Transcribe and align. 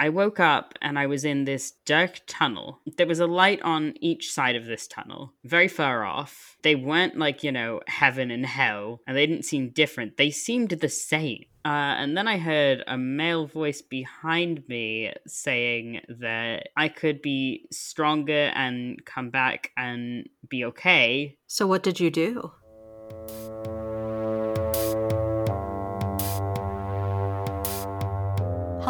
I 0.00 0.08
woke 0.08 0.40
up 0.40 0.72
and 0.80 0.98
I 0.98 1.06
was 1.06 1.26
in 1.26 1.44
this 1.44 1.72
dark 1.84 2.22
tunnel. 2.26 2.80
There 2.96 3.06
was 3.06 3.20
a 3.20 3.26
light 3.26 3.60
on 3.60 3.92
each 4.00 4.32
side 4.32 4.56
of 4.56 4.64
this 4.64 4.86
tunnel, 4.86 5.34
very 5.44 5.68
far 5.68 6.06
off. 6.06 6.56
They 6.62 6.74
weren't 6.74 7.18
like, 7.18 7.44
you 7.44 7.52
know, 7.52 7.82
heaven 7.86 8.30
and 8.30 8.46
hell, 8.46 9.02
and 9.06 9.14
they 9.14 9.26
didn't 9.26 9.44
seem 9.44 9.68
different. 9.68 10.16
They 10.16 10.30
seemed 10.30 10.70
the 10.70 10.88
same. 10.88 11.44
Uh, 11.66 12.00
and 12.00 12.16
then 12.16 12.26
I 12.26 12.38
heard 12.38 12.82
a 12.86 12.96
male 12.96 13.46
voice 13.46 13.82
behind 13.82 14.66
me 14.66 15.12
saying 15.26 16.00
that 16.08 16.70
I 16.78 16.88
could 16.88 17.20
be 17.20 17.66
stronger 17.70 18.50
and 18.54 19.04
come 19.04 19.28
back 19.28 19.70
and 19.76 20.26
be 20.48 20.64
okay. 20.64 21.36
So, 21.46 21.66
what 21.66 21.82
did 21.82 22.00
you 22.00 22.10
do? 22.10 22.52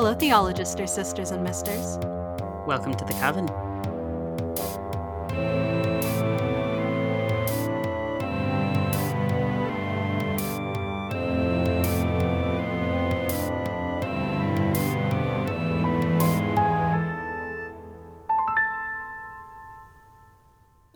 Hello, 0.03 0.15
theologists, 0.15 0.95
sisters 0.95 1.31
and 1.31 1.45
misters. 1.45 1.99
Welcome 2.67 2.95
to 2.95 3.05
the 3.05 3.13
Coven. 3.21 3.47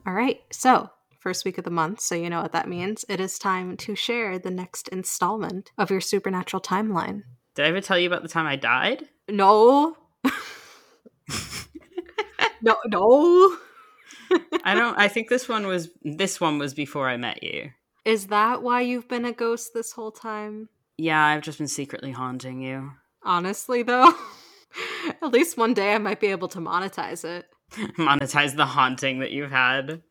All 0.07 0.15
right, 0.15 0.41
so 0.51 0.89
first 1.21 1.45
week 1.45 1.59
of 1.59 1.65
the 1.65 1.71
month, 1.71 2.01
so 2.01 2.15
you 2.15 2.31
know 2.31 2.41
what 2.41 2.53
that 2.53 2.71
means. 2.71 3.05
It 3.11 3.21
is 3.21 3.39
time 3.39 3.77
to 3.77 3.95
share 3.95 4.39
the 4.39 4.51
next 4.51 4.89
installment 4.89 5.73
of 5.77 5.91
your 5.91 6.01
supernatural 6.01 6.63
timeline. 6.63 7.25
Did 7.55 7.67
I 7.67 7.69
ever 7.69 7.81
tell 7.81 7.99
you 7.99 8.09
about 8.09 8.23
the 8.23 8.29
time 8.29 8.47
I 8.47 8.57
died? 8.57 9.09
No. 9.29 9.97
no, 12.63 12.77
no. 12.87 13.57
I 14.65 14.75
don't 14.75 14.99
I 14.99 15.07
think 15.09 15.29
this 15.29 15.49
one 15.49 15.67
was 15.67 15.91
this 16.03 16.41
one 16.41 16.59
was 16.59 16.75
before 16.75 17.09
I 17.09 17.17
met 17.17 17.43
you. 17.43 17.71
Is 18.05 18.27
that 18.29 18.63
why 18.63 18.81
you've 18.81 19.09
been 19.09 19.25
a 19.25 19.33
ghost 19.33 19.73
this 19.73 19.93
whole 19.93 20.11
time? 20.11 20.69
Yeah, 20.99 21.25
I've 21.25 21.43
just 21.43 21.59
been 21.59 21.69
secretly 21.69 22.11
haunting 22.11 22.61
you. 22.61 22.91
Honestly 23.23 23.83
though, 23.83 24.13
at 25.23 25.33
least 25.33 25.57
one 25.57 25.75
day 25.75 25.95
I 25.95 25.99
might 25.99 26.21
be 26.21 26.29
able 26.29 26.49
to 26.49 26.59
monetize 26.59 27.25
it. 27.25 27.47
monetize 27.99 28.57
the 28.57 28.67
haunting 28.67 29.21
that 29.21 29.31
you've 29.31 29.53
had. 29.53 30.03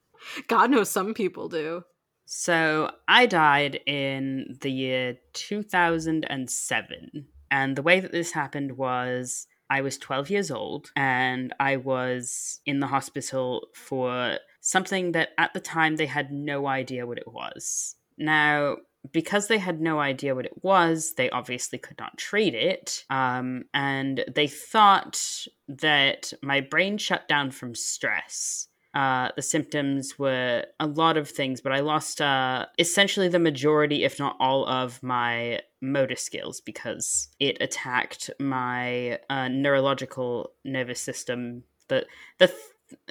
God 0.47 0.71
knows 0.71 0.89
some 0.89 1.13
people 1.13 1.49
do. 1.49 1.83
So, 2.25 2.89
I 3.07 3.25
died 3.25 3.81
in 3.85 4.57
the 4.61 4.71
year 4.71 5.17
2007. 5.33 7.27
And 7.53 7.75
the 7.75 7.83
way 7.83 7.99
that 7.99 8.11
this 8.11 8.31
happened 8.31 8.79
was 8.79 9.45
I 9.69 9.81
was 9.81 9.99
12 9.99 10.31
years 10.31 10.49
old 10.49 10.89
and 10.95 11.53
I 11.59 11.77
was 11.77 12.59
in 12.65 12.79
the 12.79 12.87
hospital 12.87 13.67
for 13.75 14.39
something 14.59 15.11
that 15.11 15.29
at 15.37 15.53
the 15.53 15.59
time 15.59 15.95
they 15.95 16.07
had 16.07 16.31
no 16.31 16.65
idea 16.65 17.05
what 17.05 17.19
it 17.19 17.31
was. 17.31 17.95
Now, 18.17 18.77
because 19.11 19.49
they 19.49 19.59
had 19.59 19.79
no 19.79 19.99
idea 19.99 20.33
what 20.33 20.47
it 20.47 20.63
was, 20.63 21.13
they 21.15 21.29
obviously 21.29 21.77
could 21.77 21.99
not 21.99 22.17
treat 22.17 22.55
it. 22.55 23.05
Um, 23.11 23.65
and 23.71 24.25
they 24.33 24.47
thought 24.47 25.45
that 25.67 26.33
my 26.41 26.59
brain 26.59 26.97
shut 26.97 27.27
down 27.27 27.51
from 27.51 27.75
stress. 27.75 28.67
Uh, 28.93 29.29
the 29.35 29.41
symptoms 29.41 30.19
were 30.19 30.65
a 30.79 30.85
lot 30.85 31.17
of 31.17 31.27
things, 31.29 31.61
but 31.61 31.71
I 31.71 31.79
lost 31.79 32.21
uh, 32.21 32.67
essentially 32.77 33.27
the 33.27 33.39
majority, 33.39 34.03
if 34.03 34.19
not 34.19 34.35
all, 34.39 34.67
of 34.67 35.01
my 35.01 35.61
motor 35.81 36.15
skills 36.15 36.61
because 36.61 37.29
it 37.39 37.57
attacked 37.59 38.29
my 38.39 39.19
uh, 39.29 39.47
neurological 39.47 40.51
nervous 40.63 41.01
system, 41.01 41.63
the 41.87 42.05
the 42.37 42.53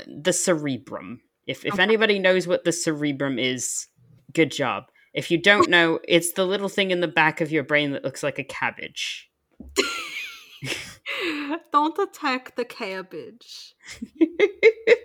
the 0.06 0.32
cerebrum. 0.32 1.20
If 1.46 1.64
if 1.64 1.80
anybody 1.80 2.20
knows 2.20 2.46
what 2.46 2.62
the 2.64 2.72
cerebrum 2.72 3.40
is, 3.40 3.88
good 4.32 4.52
job. 4.52 4.84
If 5.12 5.30
you 5.30 5.38
don't 5.38 5.68
know, 5.68 5.98
it's 6.06 6.32
the 6.32 6.46
little 6.46 6.68
thing 6.68 6.90
in 6.90 7.00
the 7.00 7.08
back 7.08 7.40
of 7.40 7.50
your 7.50 7.64
brain 7.64 7.90
that 7.92 8.04
looks 8.04 8.22
like 8.22 8.38
a 8.38 8.44
cabbage. 8.44 9.30
Don't 11.72 11.98
attack 11.98 12.56
the 12.56 12.64
cabbage. 12.64 13.74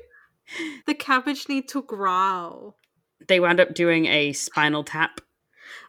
the 0.85 0.94
cabbage 0.94 1.50
need 1.50 1.68
to 1.69 1.81
grow. 1.84 2.75
They 3.28 3.40
wound 3.40 3.59
up 3.59 3.73
doing 3.73 4.06
a 4.06 4.34
spinal 4.34 4.84
tap, 4.84 5.22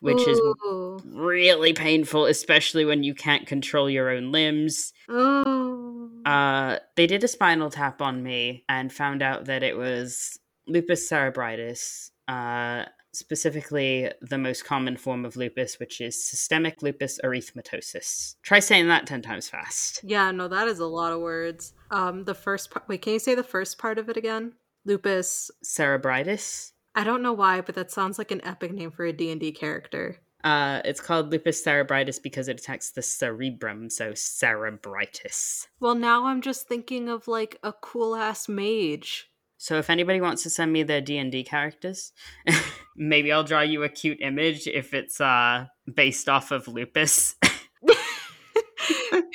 which 0.01 0.21
Ooh. 0.27 0.97
is 0.99 1.05
really 1.05 1.73
painful, 1.73 2.27
especially 2.27 2.85
when 2.85 3.03
you 3.03 3.15
can't 3.15 3.47
control 3.47 3.89
your 3.89 4.11
own 4.11 4.33
limbs. 4.33 4.93
Uh, 5.09 6.79
they 6.97 7.07
did 7.07 7.25
a 7.25 7.29
spinal 7.29 7.71
tap 7.71 8.03
on 8.03 8.23
me 8.23 8.65
and 8.69 8.93
found 8.93 9.23
out 9.23 9.47
that 9.47 9.63
it 9.63 9.77
was 9.77 10.39
lupus 10.67 11.09
cerebritis. 11.09 12.11
Uh, 12.27 12.85
specifically 13.13 14.11
the 14.21 14.39
most 14.39 14.65
common 14.65 14.97
form 14.97 15.25
of 15.25 15.37
lupus, 15.37 15.79
which 15.79 16.01
is 16.01 16.25
systemic 16.25 16.83
lupus 16.83 17.19
erythematosus. 17.25 18.37
Try 18.43 18.61
saying 18.61 18.89
that 18.89 19.07
10 19.07 19.23
times 19.23 19.49
fast. 19.49 20.01
Yeah, 20.05 20.31
no, 20.31 20.49
that 20.49 20.69
is 20.69 20.79
a 20.79 20.87
lot 20.87 21.13
of 21.13 21.21
words. 21.21 21.73
Um, 21.91 22.25
the 22.25 22.35
first 22.35 22.71
part, 22.71 22.89
wait, 22.89 23.03
can 23.03 23.15
you 23.15 23.19
say 23.19 23.35
the 23.35 23.43
first 23.43 23.79
part 23.79 23.99
of 23.99 24.09
it 24.09 24.17
again? 24.17 24.55
Lupus 24.85 25.51
cerebritis. 25.65 26.73
I 26.95 27.05
don't 27.05 27.23
know 27.23 27.33
why, 27.33 27.61
but 27.61 27.75
that 27.75 27.91
sounds 27.91 28.19
like 28.19 28.31
an 28.31 28.45
epic 28.45 28.73
name 28.73 28.91
for 28.91 29.05
a 29.05 29.13
D&D 29.13 29.53
character. 29.53 30.17
Uh, 30.45 30.81
it's 30.85 31.01
called 31.01 31.31
lupus 31.31 31.65
cerebritis 31.65 32.23
because 32.23 32.49
it 32.49 32.61
attacks 32.61 32.91
the 32.91 33.03
cerebrum, 33.03 33.91
so 33.91 34.13
cerebritis. 34.13 35.67
Well, 35.81 35.95
now 35.95 36.27
I'm 36.27 36.41
just 36.41 36.69
thinking 36.69 37.09
of 37.09 37.29
like 37.29 37.59
a 37.63 37.73
cool 37.73 38.15
ass 38.15 38.49
mage 38.49 39.29
so 39.59 39.77
if 39.77 39.91
anybody 39.91 40.21
wants 40.21 40.45
to 40.45 40.51
send 40.51 40.73
me 40.73 40.85
their 40.85 41.01
D&D 41.01 41.43
characters, 41.43 42.13
maybe 42.97 43.33
I'll 43.33 43.43
draw 43.43 43.61
you 43.61 43.83
a 43.83 43.89
cute 43.89 44.21
image 44.21 44.69
if 44.69 44.95
it's 44.95 45.21
uh 45.21 45.67
based 45.93 46.29
off 46.29 46.53
of 46.53 46.69
lupus. 46.69 47.35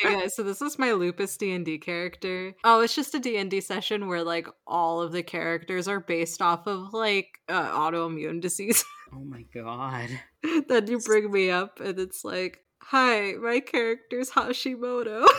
yeah, 0.04 0.28
so 0.28 0.44
this 0.44 0.62
is 0.62 0.80
my 0.80 0.92
lupus 0.94 1.36
D&D 1.38 1.80
character. 1.80 2.54
Oh, 2.64 2.82
it's 2.82 2.96
just 2.96 3.16
a 3.16 3.20
D&D 3.20 3.62
session 3.62 4.08
where 4.08 4.24
like 4.24 4.48
all 4.68 5.02
of 5.02 5.12
the 5.12 5.24
characters 5.24 5.88
are 5.88 6.00
based 6.00 6.42
off 6.42 6.68
of 6.68 6.94
like 6.94 7.40
uh, 7.50 7.72
autoimmune 7.72 8.42
disease. 8.48 8.84
oh 9.14 9.24
my 9.24 9.46
god. 9.54 10.10
then 10.68 10.88
you 10.88 11.00
bring 11.00 11.32
me 11.32 11.50
up 11.50 11.80
and 11.80 12.00
it's 12.00 12.24
like, 12.24 12.60
"Hi, 12.82 13.34
my 13.34 13.60
character's 13.60 14.32
Hashimoto." 14.32 15.28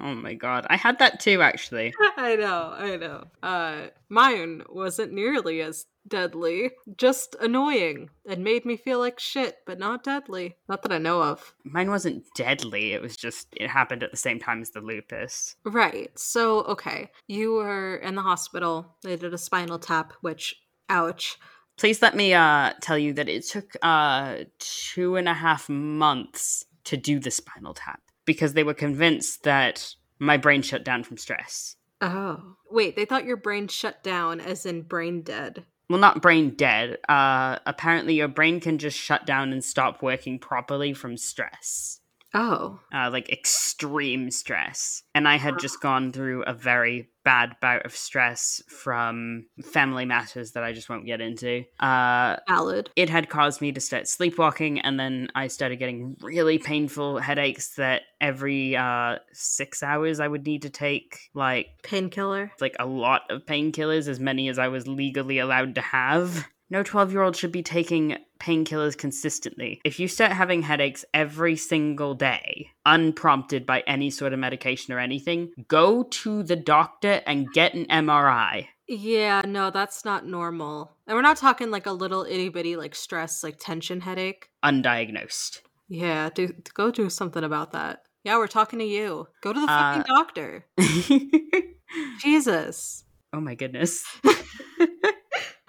Oh 0.00 0.14
my 0.14 0.32
god. 0.32 0.66
I 0.70 0.78
had 0.78 0.98
that 1.00 1.20
too 1.20 1.42
actually. 1.42 1.92
I 2.16 2.34
know, 2.36 2.72
I 2.74 2.96
know. 2.96 3.24
Uh 3.42 3.88
mine 4.08 4.62
wasn't 4.70 5.12
nearly 5.12 5.60
as 5.60 5.84
deadly, 6.06 6.70
just 6.96 7.36
annoying 7.40 8.10
and 8.28 8.44
made 8.44 8.64
me 8.64 8.76
feel 8.76 8.98
like 8.98 9.18
shit, 9.18 9.58
but 9.66 9.78
not 9.78 10.04
deadly. 10.04 10.56
Not 10.68 10.82
that 10.82 10.92
I 10.92 10.98
know 10.98 11.22
of. 11.22 11.54
Mine 11.64 11.90
wasn't 11.90 12.24
deadly, 12.34 12.92
it 12.92 13.02
was 13.02 13.16
just 13.16 13.48
it 13.52 13.68
happened 13.68 14.02
at 14.02 14.10
the 14.10 14.16
same 14.16 14.38
time 14.38 14.62
as 14.62 14.70
the 14.70 14.80
lupus. 14.80 15.56
Right. 15.64 16.10
So, 16.18 16.62
okay. 16.64 17.10
You 17.26 17.54
were 17.54 17.96
in 17.96 18.14
the 18.14 18.22
hospital. 18.22 18.96
They 19.02 19.16
did 19.16 19.34
a 19.34 19.38
spinal 19.38 19.78
tap, 19.78 20.12
which 20.20 20.54
ouch. 20.88 21.38
Please 21.78 22.02
let 22.02 22.14
me 22.14 22.34
uh 22.34 22.72
tell 22.80 22.98
you 22.98 23.12
that 23.14 23.28
it 23.28 23.46
took 23.46 23.72
uh 23.82 24.44
two 24.58 25.16
and 25.16 25.28
a 25.28 25.34
half 25.34 25.68
months 25.68 26.64
to 26.84 26.96
do 26.96 27.18
the 27.18 27.30
spinal 27.30 27.74
tap 27.74 28.00
because 28.24 28.52
they 28.52 28.64
were 28.64 28.74
convinced 28.74 29.44
that 29.44 29.94
my 30.18 30.36
brain 30.36 30.62
shut 30.62 30.84
down 30.84 31.02
from 31.02 31.16
stress. 31.16 31.76
Oh. 32.00 32.56
Wait, 32.70 32.96
they 32.96 33.04
thought 33.04 33.24
your 33.24 33.36
brain 33.36 33.68
shut 33.68 34.02
down 34.02 34.40
as 34.40 34.66
in 34.66 34.82
brain 34.82 35.22
dead. 35.22 35.64
Well, 35.88 35.98
not 35.98 36.22
brain 36.22 36.50
dead. 36.50 36.98
Uh, 37.08 37.58
apparently, 37.66 38.14
your 38.14 38.28
brain 38.28 38.60
can 38.60 38.78
just 38.78 38.98
shut 38.98 39.26
down 39.26 39.52
and 39.52 39.62
stop 39.62 40.02
working 40.02 40.38
properly 40.38 40.94
from 40.94 41.16
stress. 41.16 42.01
Oh. 42.34 42.80
Uh, 42.94 43.10
like 43.10 43.30
extreme 43.30 44.30
stress. 44.30 45.02
And 45.14 45.28
I 45.28 45.36
had 45.36 45.58
just 45.58 45.80
gone 45.80 46.12
through 46.12 46.44
a 46.44 46.54
very 46.54 47.08
bad 47.24 47.56
bout 47.60 47.84
of 47.84 47.94
stress 47.94 48.62
from 48.66 49.46
family 49.62 50.04
matters 50.04 50.52
that 50.52 50.64
I 50.64 50.72
just 50.72 50.88
won't 50.88 51.06
get 51.06 51.20
into. 51.20 51.64
Uh, 51.78 52.36
Valid. 52.48 52.90
It 52.96 53.10
had 53.10 53.28
caused 53.28 53.60
me 53.60 53.70
to 53.72 53.80
start 53.80 54.08
sleepwalking, 54.08 54.80
and 54.80 54.98
then 54.98 55.28
I 55.34 55.46
started 55.46 55.76
getting 55.76 56.16
really 56.20 56.58
painful 56.58 57.18
headaches 57.18 57.76
that 57.76 58.02
every 58.20 58.76
uh, 58.76 59.16
six 59.32 59.82
hours 59.82 60.18
I 60.18 60.28
would 60.28 60.46
need 60.46 60.62
to 60.62 60.70
take, 60.70 61.30
like, 61.34 61.66
painkiller. 61.82 62.50
Like 62.60 62.76
a 62.80 62.86
lot 62.86 63.22
of 63.30 63.46
painkillers, 63.46 64.08
as 64.08 64.18
many 64.18 64.48
as 64.48 64.58
I 64.58 64.68
was 64.68 64.88
legally 64.88 65.38
allowed 65.38 65.76
to 65.76 65.80
have. 65.80 66.46
No 66.72 66.82
12 66.82 67.12
year 67.12 67.20
old 67.20 67.36
should 67.36 67.52
be 67.52 67.62
taking 67.62 68.16
painkillers 68.40 68.96
consistently. 68.96 69.82
If 69.84 70.00
you 70.00 70.08
start 70.08 70.32
having 70.32 70.62
headaches 70.62 71.04
every 71.12 71.54
single 71.54 72.14
day, 72.14 72.70
unprompted 72.86 73.66
by 73.66 73.80
any 73.86 74.08
sort 74.08 74.32
of 74.32 74.38
medication 74.38 74.94
or 74.94 74.98
anything, 74.98 75.50
go 75.68 76.04
to 76.04 76.42
the 76.42 76.56
doctor 76.56 77.20
and 77.26 77.52
get 77.52 77.74
an 77.74 77.84
MRI. 77.90 78.68
Yeah, 78.88 79.42
no, 79.44 79.68
that's 79.70 80.06
not 80.06 80.24
normal. 80.24 80.96
And 81.06 81.14
we're 81.14 81.20
not 81.20 81.36
talking 81.36 81.70
like 81.70 81.84
a 81.84 81.92
little 81.92 82.24
itty 82.24 82.48
bitty 82.48 82.76
like 82.76 82.94
stress, 82.94 83.44
like 83.44 83.58
tension 83.58 84.00
headache. 84.00 84.48
Undiagnosed. 84.64 85.60
Yeah, 85.90 86.30
do 86.34 86.54
go 86.72 86.90
do 86.90 87.10
something 87.10 87.44
about 87.44 87.72
that. 87.72 88.00
Yeah, 88.24 88.38
we're 88.38 88.46
talking 88.46 88.78
to 88.78 88.84
you. 88.86 89.28
Go 89.42 89.52
to 89.52 89.60
the 89.60 89.70
Uh, 89.70 89.96
fucking 89.96 90.04
doctor. 90.08 90.64
Jesus. 92.18 93.04
oh 93.34 93.40
my 93.42 93.56
goodness. 93.56 94.06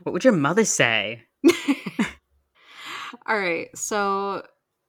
what 0.03 0.13
would 0.13 0.23
your 0.23 0.33
mother 0.33 0.65
say? 0.65 1.23
All 3.25 3.37
right. 3.37 3.69
So, 3.77 4.43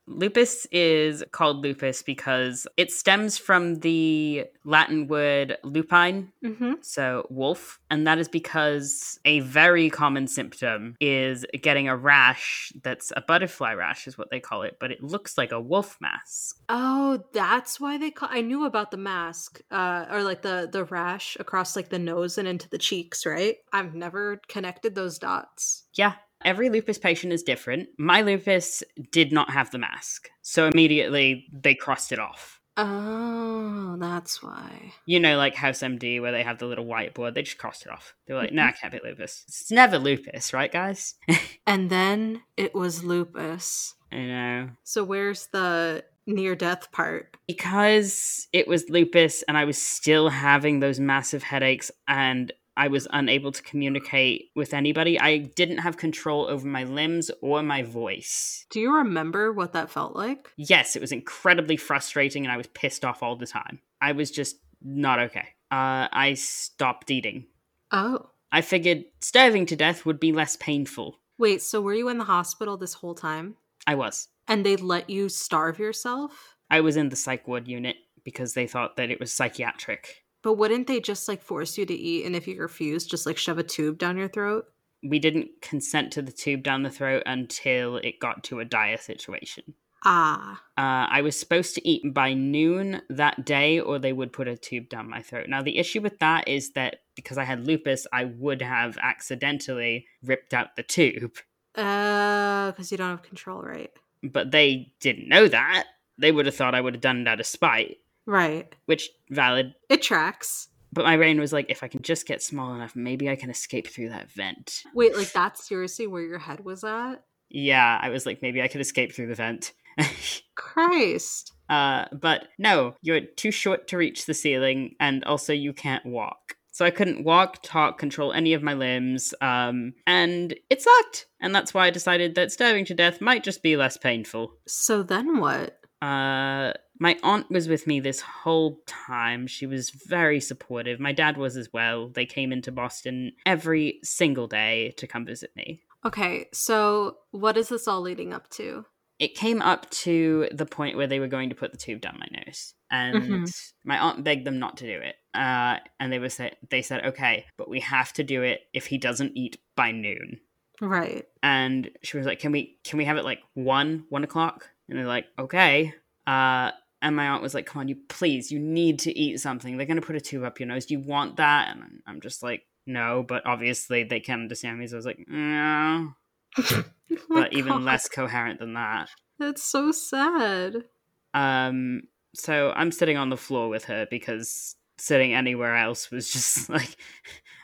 Lupus 0.07 0.67
is 0.71 1.25
called 1.33 1.63
lupus 1.63 2.03
because 2.03 2.67
it 2.77 2.93
stems 2.93 3.39
from 3.39 3.77
the 3.77 4.45
Latin 4.65 5.07
word 5.09 5.57
lupine, 5.65 6.33
mhm. 6.45 6.85
so 6.85 7.27
wolf, 7.31 7.79
and 7.91 8.07
that 8.07 8.19
is 8.19 8.29
because 8.29 9.19
a 9.25 9.41
very 9.41 9.91
common 9.91 10.27
symptom 10.27 10.97
is 11.01 11.45
getting 11.63 11.89
a 11.89 11.97
rash 11.97 12.73
that's 12.83 13.13
a 13.17 13.23
butterfly 13.23 13.73
rash, 13.73 14.07
is 14.07 14.19
what 14.19 14.31
they 14.31 14.41
call 14.41 14.63
it, 14.63 14.77
but 14.79 14.91
it 14.91 15.03
looks 15.03 15.39
like 15.39 15.53
a 15.53 15.61
wolf 15.61 15.97
mask. 16.01 16.61
oh, 16.69 17.23
that's 17.33 17.79
why 17.79 17.99
they 17.99 18.11
call. 18.11 18.29
I 18.31 18.41
knew 18.41 18.65
about 18.65 18.91
the 18.91 18.97
mask, 18.97 19.61
uh, 19.71 20.07
or 20.11 20.23
like 20.23 20.43
the 20.43 20.69
the 20.71 20.85
rash 20.85 21.37
across 21.41 21.77
like 21.77 21.89
the 21.91 21.99
nose 21.99 22.39
and 22.39 22.49
into 22.49 22.69
the 22.69 22.79
cheeks. 22.79 23.25
Right. 23.27 23.57
I've 23.73 23.95
never 23.95 24.41
connected 24.49 24.95
those 24.95 25.19
dots. 25.19 25.85
Yeah. 25.95 26.15
Every 26.45 26.69
lupus 26.69 26.99
patient 26.99 27.33
is 27.33 27.43
different. 27.43 27.89
My 27.99 28.23
lupus 28.23 28.83
did 29.11 29.33
not 29.33 29.51
have 29.51 29.71
the 29.71 29.79
mask. 29.79 30.29
So 30.43 30.69
immediately 30.69 31.47
they 31.53 31.75
crossed 31.75 32.13
it 32.13 32.19
off. 32.19 32.61
Oh, 32.77 33.97
that's 34.01 34.43
why. 34.43 34.93
You 35.07 35.21
know, 35.21 35.37
like 35.37 35.55
House 35.55 35.79
MD, 35.79 36.21
where 36.21 36.33
they 36.33 36.43
have 36.43 36.59
the 36.59 36.67
little 36.67 36.85
whiteboard, 36.85 37.35
they 37.35 37.43
just 37.43 37.59
crossed 37.59 37.87
it 37.87 37.93
off. 37.93 38.15
They 38.27 38.35
were 38.35 38.41
like, 38.41 38.49
mm-hmm. 38.49 38.57
nah, 38.57 38.67
I 38.67 38.73
can't 38.73 38.93
be 38.93 39.01
lupus. 39.03 39.45
It's 39.47 39.71
never 39.71 39.99
lupus, 39.99 40.53
right, 40.53 40.73
guys? 40.73 41.15
And 41.67 41.89
then 41.89 42.43
it 42.59 42.75
was 42.75 43.05
lupus. 43.05 43.95
I 44.13 44.19
know. 44.19 44.71
So 44.83 45.03
where's 45.03 45.47
the 45.47 46.05
near 46.27 46.55
death 46.55 46.93
part? 46.93 47.37
Because 47.47 48.49
it 48.53 48.69
was 48.69 48.91
lupus 48.91 49.43
and 49.45 49.57
I 49.57 49.65
was 49.65 49.81
still 49.81 50.29
having 50.29 50.81
those 50.81 51.01
massive 51.01 51.43
headaches 51.43 51.91
and 52.07 52.53
I 52.77 52.89
was 52.89 53.07
unable 53.13 53.53
to 53.53 53.63
communicate 53.63 54.51
with 54.55 54.75
anybody, 54.75 55.19
I 55.19 55.39
didn't 55.39 55.79
have 55.79 55.97
control 55.97 56.47
over 56.49 56.67
my 56.67 56.85
limbs 56.85 57.31
or 57.41 57.63
my 57.63 57.83
voice. 57.83 58.67
Do 58.71 58.81
you 58.81 58.93
remember 58.93 59.53
what 59.53 59.73
that 59.73 59.91
felt 59.91 60.17
like? 60.17 60.51
Yes, 60.57 60.97
it 60.97 61.01
was 61.01 61.13
incredibly 61.13 61.77
frustrating 61.77 62.45
and 62.45 62.53
I 62.53 62.57
was 62.57 62.67
pissed 62.69 63.05
off 63.05 63.23
all 63.23 63.37
the 63.37 63.47
time. 63.47 63.81
I 64.01 64.13
was 64.13 64.31
just 64.31 64.57
not 64.83 65.19
okay. 65.19 65.49
Uh, 65.71 66.09
I 66.13 66.35
stopped 66.35 67.11
eating. 67.11 67.47
Oh. 67.91 68.31
I 68.51 68.61
figured 68.61 69.05
starving 69.21 69.67
to 69.67 69.77
death 69.77 70.05
would 70.05 70.21
be 70.21 70.33
less 70.33 70.57
painful. 70.57 71.19
Wait, 71.39 71.63
so 71.63 71.81
were 71.81 71.95
you 71.95 72.09
in 72.09 72.19
the 72.19 72.25
hospital 72.25 72.77
this 72.77 72.95
whole 72.95 73.15
time? 73.15 73.57
I 73.87 73.95
was. 73.95 74.29
And 74.47 74.65
they 74.65 74.77
let 74.77 75.11
you 75.11 75.29
starve 75.29 75.79
yourself? 75.79 76.57
I 76.71 76.81
was 76.81 76.97
in 76.97 77.09
the 77.09 77.17
psych 77.17 77.47
ward 77.49 77.69
unit 77.69 77.97
because 78.25 78.55
they 78.55 78.67
thought 78.67 78.97
that 78.97 79.11
it 79.11 79.21
was 79.21 79.33
psychiatric. 79.33 80.24
But 80.45 80.55
wouldn't 80.55 80.87
they 80.87 81.01
just 81.01 81.27
like 81.27 81.43
force 81.43 81.79
you 81.79 81.87
to 81.87 81.95
eat 81.95 82.27
and 82.27 82.37
if 82.37 82.47
you 82.47 82.61
refuse, 82.61 83.07
just 83.07 83.25
like 83.25 83.39
shove 83.39 83.59
a 83.59 83.63
tube 83.63 83.99
down 83.99 84.19
your 84.19 84.29
throat? 84.29 84.67
We 85.03 85.19
didn't 85.19 85.49
consent 85.63 86.13
to 86.13 86.23
the 86.23 86.33
tube 86.33 86.63
down 86.63 86.83
the 86.83 86.91
throat 86.91 87.23
until 87.25 87.97
it 87.97 88.21
got 88.21 88.45
to 88.45 88.61
a 88.61 88.65
dire 88.65 88.99
situation. 88.99 89.75
Ah. 90.05 90.61
Uh, 90.77 91.09
I 91.11 91.23
was 91.23 91.35
supposed 91.35 91.75
to 91.77 91.89
eat 91.89 92.13
by 92.13 92.35
noon 92.35 93.01
that 93.09 93.47
day, 93.47 93.81
or 93.81 93.99
they 93.99 94.13
would 94.13 94.35
put 94.35 94.47
a 94.47 94.57
tube 94.57 94.91
down 94.91 95.09
my 95.09 95.23
throat. 95.23 95.49
Now, 95.49 95.63
the 95.63 95.79
issue 95.79 96.03
with 96.03 96.19
that 96.19 96.47
is 96.47 96.73
that 96.73 96.99
because 97.17 97.39
I 97.39 97.45
had 97.45 97.67
lupus, 97.67 98.07
I 98.13 98.27
would 98.27 98.61
have 98.61 98.99
accidentally 99.03 100.07
ripped 100.23 100.53
out 100.53 100.77
the 100.77 100.83
tube. 100.83 101.39
Uh, 101.75 102.71
because 102.71 102.93
you 102.93 102.99
don't 102.99 103.11
have 103.11 103.23
control, 103.23 103.63
right? 103.63 103.91
But 104.23 104.51
they 104.51 104.93
didn't 105.01 105.29
know 105.29 105.49
that. 105.49 105.87
They 106.19 106.33
would 106.33 106.47
have 106.47 106.55
thought 106.55 106.75
I 106.75 106.83
would 106.83 106.95
have 106.95 107.01
done 107.01 107.23
it 107.23 107.29
out 107.29 107.41
of 107.41 107.47
spite, 107.47 107.99
Right. 108.27 108.75
which 108.87 109.11
valid. 109.31 109.75
It 109.89 110.03
tracks. 110.03 110.69
But 110.93 111.05
my 111.05 111.17
brain 111.17 111.41
was 111.41 111.53
like, 111.53 111.67
if 111.71 111.83
I 111.83 111.89
can 111.89 112.03
just 112.03 112.27
get 112.27 112.41
small 112.43 112.73
enough, 112.75 112.95
maybe 112.95 113.29
I 113.29 113.35
can 113.37 113.51
escape 113.51 113.89
through 113.89 114.11
that 114.11 114.31
vent. 114.31 114.85
Wait, 114.95 115.17
like 115.17 115.33
that's 115.33 115.67
seriously 115.67 116.07
where 116.07 116.23
your 116.23 116.39
head 116.39 116.65
was 116.65 116.85
at? 116.85 117.17
Yeah, 117.51 117.99
I 118.01 118.11
was 118.11 118.27
like, 118.27 118.43
maybe 118.43 118.63
I 118.63 118.69
could 118.69 118.81
escape 118.81 119.13
through 119.13 119.27
the 119.27 119.35
vent. 119.35 119.73
Christ. 120.55 121.53
uh, 121.69 122.05
but 122.13 122.49
no, 122.59 122.95
you're 123.03 123.21
too 123.21 123.51
short 123.51 123.89
to 123.89 123.97
reach 123.97 124.27
the 124.27 124.35
ceiling, 124.35 124.95
and 125.01 125.25
also 125.25 125.53
you 125.53 125.73
can't 125.73 126.05
walk. 126.07 126.57
So 126.73 126.85
I 126.85 126.91
couldn't 126.91 127.23
walk, 127.25 127.63
talk, 127.63 127.99
control 127.99 128.33
any 128.33 128.53
of 128.55 128.63
my 128.63 128.75
limbs, 128.75 129.33
um, 129.41 129.95
and 130.07 130.55
it 130.71 130.83
sucked. 130.83 131.27
And 131.41 131.55
that's 131.55 131.73
why 131.75 131.87
I 131.87 131.91
decided 131.91 132.35
that 132.35 132.51
starving 132.53 132.85
to 132.87 132.95
death 132.95 133.21
might 133.21 133.45
just 133.45 133.63
be 133.63 133.77
less 133.77 133.97
painful. 133.97 134.55
So 134.67 135.03
then 135.05 135.39
what? 135.39 135.79
Uh, 136.03 136.73
my 136.99 137.19
aunt 137.23 137.51
was 137.51 137.69
with 137.69 137.87
me 137.87 138.01
this 138.01 138.21
whole 138.21 138.81
time. 138.87 139.47
She 139.47 139.67
was 139.67 139.91
very 139.91 140.41
supportive. 140.41 141.01
My 141.01 141.13
dad 141.13 141.37
was 141.37 141.57
as 141.57 141.73
well. 141.73 142.09
They 142.09 142.27
came 142.27 142.53
into 142.53 142.71
Boston 142.73 143.33
every 143.45 143.99
single 144.03 144.47
day 144.47 144.95
to 144.99 145.07
come 145.07 145.25
visit 145.27 145.51
me. 145.57 145.83
Okay, 146.05 146.47
so 146.53 147.19
what 147.31 147.57
is 147.57 147.69
this 147.69 147.89
all 147.89 148.01
leading 148.01 148.33
up 148.33 148.49
to? 148.51 148.85
It 149.19 149.35
came 149.37 149.63
up 149.63 149.89
to 149.91 150.49
the 150.53 150.67
point 150.67 150.97
where 150.97 151.07
they 151.07 151.21
were 151.21 151.29
going 151.29 151.49
to 151.51 151.55
put 151.55 151.71
the 151.73 151.79
tube 151.79 152.01
down 152.01 152.19
my 152.19 152.27
nose, 152.45 152.75
and 152.91 153.23
Mhm. 153.47 153.73
my 153.85 153.99
aunt 153.99 154.25
begged 154.25 154.45
them 154.47 154.59
not 154.59 154.77
to 154.79 154.87
do 154.87 155.01
it. 155.01 155.17
Uh, 155.33 155.79
and 156.01 156.13
they 156.13 156.19
were 156.19 156.29
say- 156.29 156.55
they 156.69 156.83
said, 156.83 157.05
"Okay, 157.07 157.47
but 157.57 157.69
we 157.71 157.81
have 157.81 158.13
to 158.15 158.25
do 158.25 158.43
it 158.43 158.63
if 158.73 158.87
he 158.87 158.99
doesn't 158.99 159.37
eat 159.37 159.57
by 159.77 159.91
noon." 159.93 160.41
Right. 160.81 161.25
and 161.43 161.89
she 162.03 162.17
was 162.17 162.27
like, 162.27 162.41
"Can 162.41 162.51
we 162.51 162.79
can 162.85 162.99
we 162.99 163.05
have 163.05 163.17
it 163.17 163.25
like 163.25 163.41
one 163.55 164.07
one 164.09 164.25
o'clock?" 164.25 164.71
And 164.89 164.99
they're 164.99 165.07
like, 165.07 165.27
"Okay." 165.39 165.95
Uh, 166.27 166.73
and 167.05 167.15
my 167.15 167.29
aunt 167.29 167.43
was 167.43 167.55
like, 167.55 167.67
"Come 167.67 167.81
on, 167.81 167.89
you 167.89 167.97
please, 168.09 168.51
you 168.51 168.59
need 168.59 168.99
to 169.01 169.17
eat 169.17 169.39
something. 169.39 169.77
They're 169.77 169.87
gonna 169.87 170.01
put 170.01 170.17
a 170.17 170.21
tube 170.21 170.43
up 170.43 170.59
your 170.59 170.67
nose. 170.67 170.87
Do 170.87 170.95
you 170.95 171.01
want 171.01 171.37
that?" 171.37 171.69
And 171.71 172.03
I'm- 172.07 172.21
just 172.21 172.43
like, 172.43 172.67
"No," 172.87 173.23
but 173.23 173.45
obviously 173.47 174.03
they 174.05 174.19
can 174.21 174.41
understand 174.41 174.79
me, 174.79 174.87
so 174.89 174.97
I 174.97 174.99
was 174.99 175.07
like, 175.07 175.25
"No," 175.29 176.15
Oh 176.59 176.85
but 177.29 177.53
even 177.53 177.85
less 177.85 178.09
coherent 178.09 178.59
than 178.59 178.75
that. 178.75 179.09
That's 179.39 179.63
so 179.63 179.93
sad. 179.93 180.85
Um, 181.33 182.03
so 182.35 182.73
I'm 182.75 182.91
sitting 182.93 183.17
on 183.17 183.29
the 183.31 183.37
floor 183.37 183.69
with 183.69 183.85
her 183.85 184.07
because 184.11 184.77
sitting 184.99 185.35
anywhere 185.35 185.77
else 185.77 186.11
was 186.11 186.33
just 186.33 186.69
like, 186.77 186.97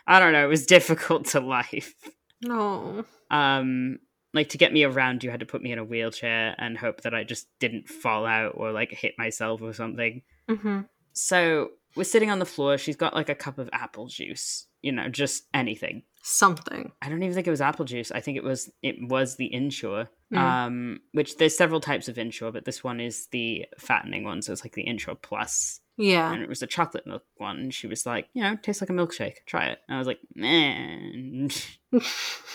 I 0.07 0.19
don't 0.21 0.33
know, 0.33 0.45
it 0.45 0.49
was 0.49 0.67
difficult 0.67 1.27
to 1.27 1.41
life. 1.41 1.95
No. 2.43 3.05
um 3.31 3.99
like 4.33 4.49
to 4.51 4.59
get 4.59 4.73
me 4.73 4.85
around 4.85 5.23
you 5.25 5.31
had 5.31 5.41
to 5.41 5.47
put 5.47 5.63
me 5.63 5.73
in 5.73 5.79
a 5.79 5.85
wheelchair 5.85 6.55
and 6.59 6.79
hope 6.79 7.01
that 7.03 7.15
i 7.15 7.25
just 7.25 7.47
didn't 7.59 7.89
fall 7.89 8.25
out 8.27 8.53
or 8.57 8.73
like 8.73 8.91
hit 8.91 9.15
myself 9.19 9.61
or 9.63 9.73
something 9.73 10.23
Mm-hmm. 10.49 10.81
so 11.13 11.71
we're 11.97 12.05
sitting 12.05 12.31
on 12.31 12.39
the 12.39 12.45
floor 12.47 12.79
she's 12.79 12.97
got 12.97 13.15
like 13.15 13.29
a 13.29 13.35
cup 13.35 13.59
of 13.59 13.69
apple 13.73 14.07
juice 14.07 14.67
you 14.83 14.93
know 14.93 15.09
just 15.09 15.45
anything 15.55 16.03
Something. 16.23 16.93
i 17.03 17.09
don't 17.09 17.23
even 17.23 17.35
think 17.35 17.47
it 17.47 17.51
was 17.51 17.61
apple 17.61 17.85
juice 17.85 18.11
i 18.13 18.21
think 18.21 18.37
it 18.37 18.45
was 18.45 18.71
it 18.83 18.97
was 19.09 19.37
the 19.37 19.53
Ensure 19.53 20.09
Mm. 20.33 20.39
um 20.39 21.01
which 21.11 21.39
there's 21.39 21.57
several 21.57 21.81
types 21.81 22.07
of 22.09 22.17
Ensure 22.17 22.53
but 22.53 22.65
this 22.65 22.85
one 22.85 23.01
is 23.01 23.27
the 23.33 23.67
fattening 23.79 24.23
one 24.23 24.43
so 24.43 24.53
it's 24.53 24.65
like 24.65 24.75
the 24.75 24.87
Ensure 24.87 25.17
plus 25.17 25.81
Yeah. 26.01 26.33
and 26.33 26.43
it 26.43 26.49
was 26.49 26.63
a 26.63 26.67
chocolate 26.67 27.07
milk 27.07 27.23
one 27.37 27.59
and 27.59 27.75
she 27.75 27.87
was 27.87 28.07
like 28.07 28.29
you 28.33 28.43
know 28.43 28.53
it 28.53 28.63
tastes 28.63 28.81
like 28.81 28.91
a 28.91 28.95
milkshake 28.95 29.45
try 29.47 29.67
it 29.67 29.79
and 29.89 29.97
i 29.97 29.99
was 29.99 30.07
like 30.07 30.21
man 30.35 31.51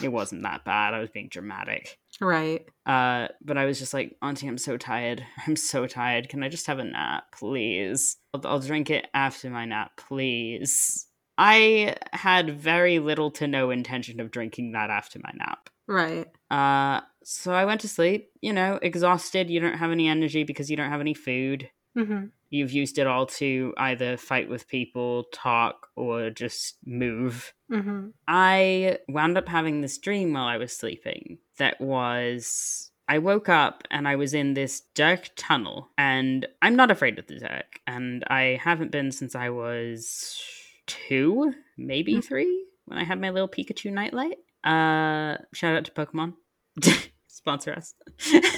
it 0.01 0.11
wasn't 0.11 0.43
that 0.43 0.65
bad 0.65 0.93
i 0.93 0.99
was 0.99 1.09
being 1.09 1.29
dramatic 1.29 1.97
right. 2.21 2.65
Uh, 2.85 3.27
but 3.41 3.57
I 3.57 3.65
was 3.65 3.79
just 3.79 3.93
like, 3.93 4.15
Auntie, 4.21 4.47
I'm 4.47 4.57
so 4.57 4.77
tired. 4.77 5.25
I'm 5.47 5.55
so 5.55 5.87
tired. 5.87 6.29
Can 6.29 6.43
I 6.43 6.49
just 6.49 6.67
have 6.67 6.79
a 6.79 6.83
nap, 6.83 7.25
please? 7.33 8.17
I'll, 8.33 8.41
I'll 8.45 8.59
drink 8.59 8.89
it 8.89 9.07
after 9.13 9.49
my 9.49 9.65
nap, 9.65 9.91
please. 9.97 11.07
I 11.37 11.95
had 12.13 12.57
very 12.57 12.99
little 12.99 13.31
to 13.31 13.47
no 13.47 13.69
intention 13.69 14.21
of 14.21 14.31
drinking 14.31 14.71
that 14.71 14.89
after 14.89 15.19
my 15.21 15.31
nap. 15.35 15.69
Right. 15.87 16.27
Uh, 16.49 17.01
so 17.23 17.51
I 17.53 17.65
went 17.65 17.81
to 17.81 17.89
sleep, 17.89 18.29
you 18.41 18.53
know, 18.53 18.79
exhausted. 18.81 19.49
You 19.49 19.59
don't 19.59 19.77
have 19.77 19.91
any 19.91 20.07
energy 20.07 20.43
because 20.43 20.69
you 20.69 20.77
don't 20.77 20.91
have 20.91 21.01
any 21.01 21.13
food. 21.13 21.69
Mm-hmm. 21.97 22.25
You've 22.49 22.71
used 22.71 22.97
it 22.99 23.07
all 23.07 23.25
to 23.25 23.73
either 23.77 24.17
fight 24.17 24.49
with 24.49 24.67
people, 24.67 25.25
talk, 25.33 25.87
or 25.95 26.29
just 26.29 26.77
move. 26.85 27.53
Mm-hmm. 27.71 28.09
I 28.27 28.99
wound 29.09 29.37
up 29.37 29.47
having 29.47 29.81
this 29.81 29.97
dream 29.97 30.33
while 30.33 30.45
I 30.45 30.57
was 30.57 30.75
sleeping 30.75 31.39
that 31.57 31.79
was 31.81 32.91
I 33.07 33.19
woke 33.19 33.49
up 33.49 33.83
and 33.91 34.07
I 34.07 34.15
was 34.15 34.33
in 34.33 34.53
this 34.53 34.81
dark 34.93 35.29
tunnel 35.35 35.89
and 35.97 36.47
I'm 36.61 36.75
not 36.75 36.91
afraid 36.91 37.19
of 37.19 37.27
the 37.27 37.39
dark 37.39 37.79
and 37.87 38.23
I 38.27 38.59
haven't 38.63 38.91
been 38.91 39.11
since 39.11 39.35
I 39.35 39.49
was 39.49 40.41
2, 40.87 41.53
maybe 41.77 42.15
Mm. 42.15 42.23
3 42.23 42.65
when 42.85 42.97
I 42.99 43.03
had 43.03 43.19
my 43.21 43.29
little 43.31 43.49
Pikachu 43.49 43.91
nightlight. 43.91 44.37
Uh 44.63 45.37
shout 45.53 45.75
out 45.75 45.85
to 45.85 45.91
Pokemon. 45.91 46.33
Sponsor 47.27 47.73
us. 47.73 47.93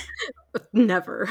Never. 0.74 1.28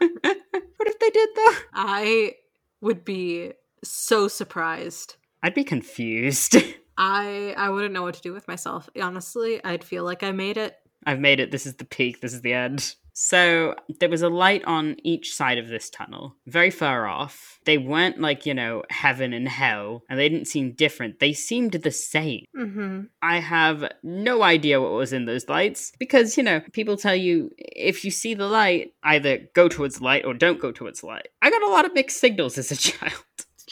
if 0.86 0.98
they 0.98 1.10
did 1.10 1.28
though? 1.34 1.54
I 1.74 2.34
would 2.80 3.04
be 3.04 3.52
so 3.82 4.28
surprised. 4.28 5.16
I'd 5.42 5.54
be 5.54 5.64
confused. 5.64 6.56
I 6.98 7.54
I 7.56 7.68
wouldn't 7.68 7.92
know 7.92 8.02
what 8.02 8.14
to 8.14 8.22
do 8.22 8.32
with 8.32 8.48
myself. 8.48 8.88
Honestly, 9.00 9.62
I'd 9.64 9.84
feel 9.84 10.04
like 10.04 10.22
I 10.22 10.32
made 10.32 10.56
it. 10.56 10.76
I've 11.04 11.20
made 11.20 11.40
it. 11.40 11.50
This 11.50 11.66
is 11.66 11.76
the 11.76 11.84
peak. 11.84 12.20
This 12.20 12.32
is 12.32 12.40
the 12.40 12.52
end. 12.52 12.94
So 13.18 13.74
there 13.98 14.10
was 14.10 14.20
a 14.20 14.28
light 14.28 14.62
on 14.66 14.96
each 15.02 15.34
side 15.34 15.56
of 15.56 15.68
this 15.68 15.88
tunnel, 15.88 16.36
very 16.46 16.70
far 16.70 17.06
off. 17.06 17.58
They 17.64 17.78
weren't 17.78 18.20
like, 18.20 18.44
you 18.44 18.52
know, 18.52 18.82
heaven 18.90 19.32
and 19.32 19.48
hell, 19.48 20.02
and 20.10 20.18
they 20.18 20.28
didn't 20.28 20.48
seem 20.48 20.72
different. 20.72 21.18
They 21.18 21.32
seemed 21.32 21.72
the 21.72 21.90
same. 21.90 22.44
Mm-hmm. 22.54 23.04
I 23.22 23.38
have 23.38 23.90
no 24.02 24.42
idea 24.42 24.82
what 24.82 24.92
was 24.92 25.14
in 25.14 25.24
those 25.24 25.48
lights 25.48 25.92
because, 25.98 26.36
you 26.36 26.42
know, 26.42 26.60
people 26.74 26.98
tell 26.98 27.16
you 27.16 27.52
if 27.56 28.04
you 28.04 28.10
see 28.10 28.34
the 28.34 28.48
light, 28.48 28.92
either 29.02 29.48
go 29.54 29.66
towards 29.66 29.96
the 29.96 30.04
light 30.04 30.26
or 30.26 30.34
don't 30.34 30.60
go 30.60 30.70
towards 30.70 31.00
the 31.00 31.06
light. 31.06 31.28
I 31.40 31.48
got 31.48 31.62
a 31.62 31.70
lot 31.70 31.86
of 31.86 31.94
mixed 31.94 32.20
signals 32.20 32.58
as 32.58 32.70
a 32.70 32.76
child. 32.76 33.24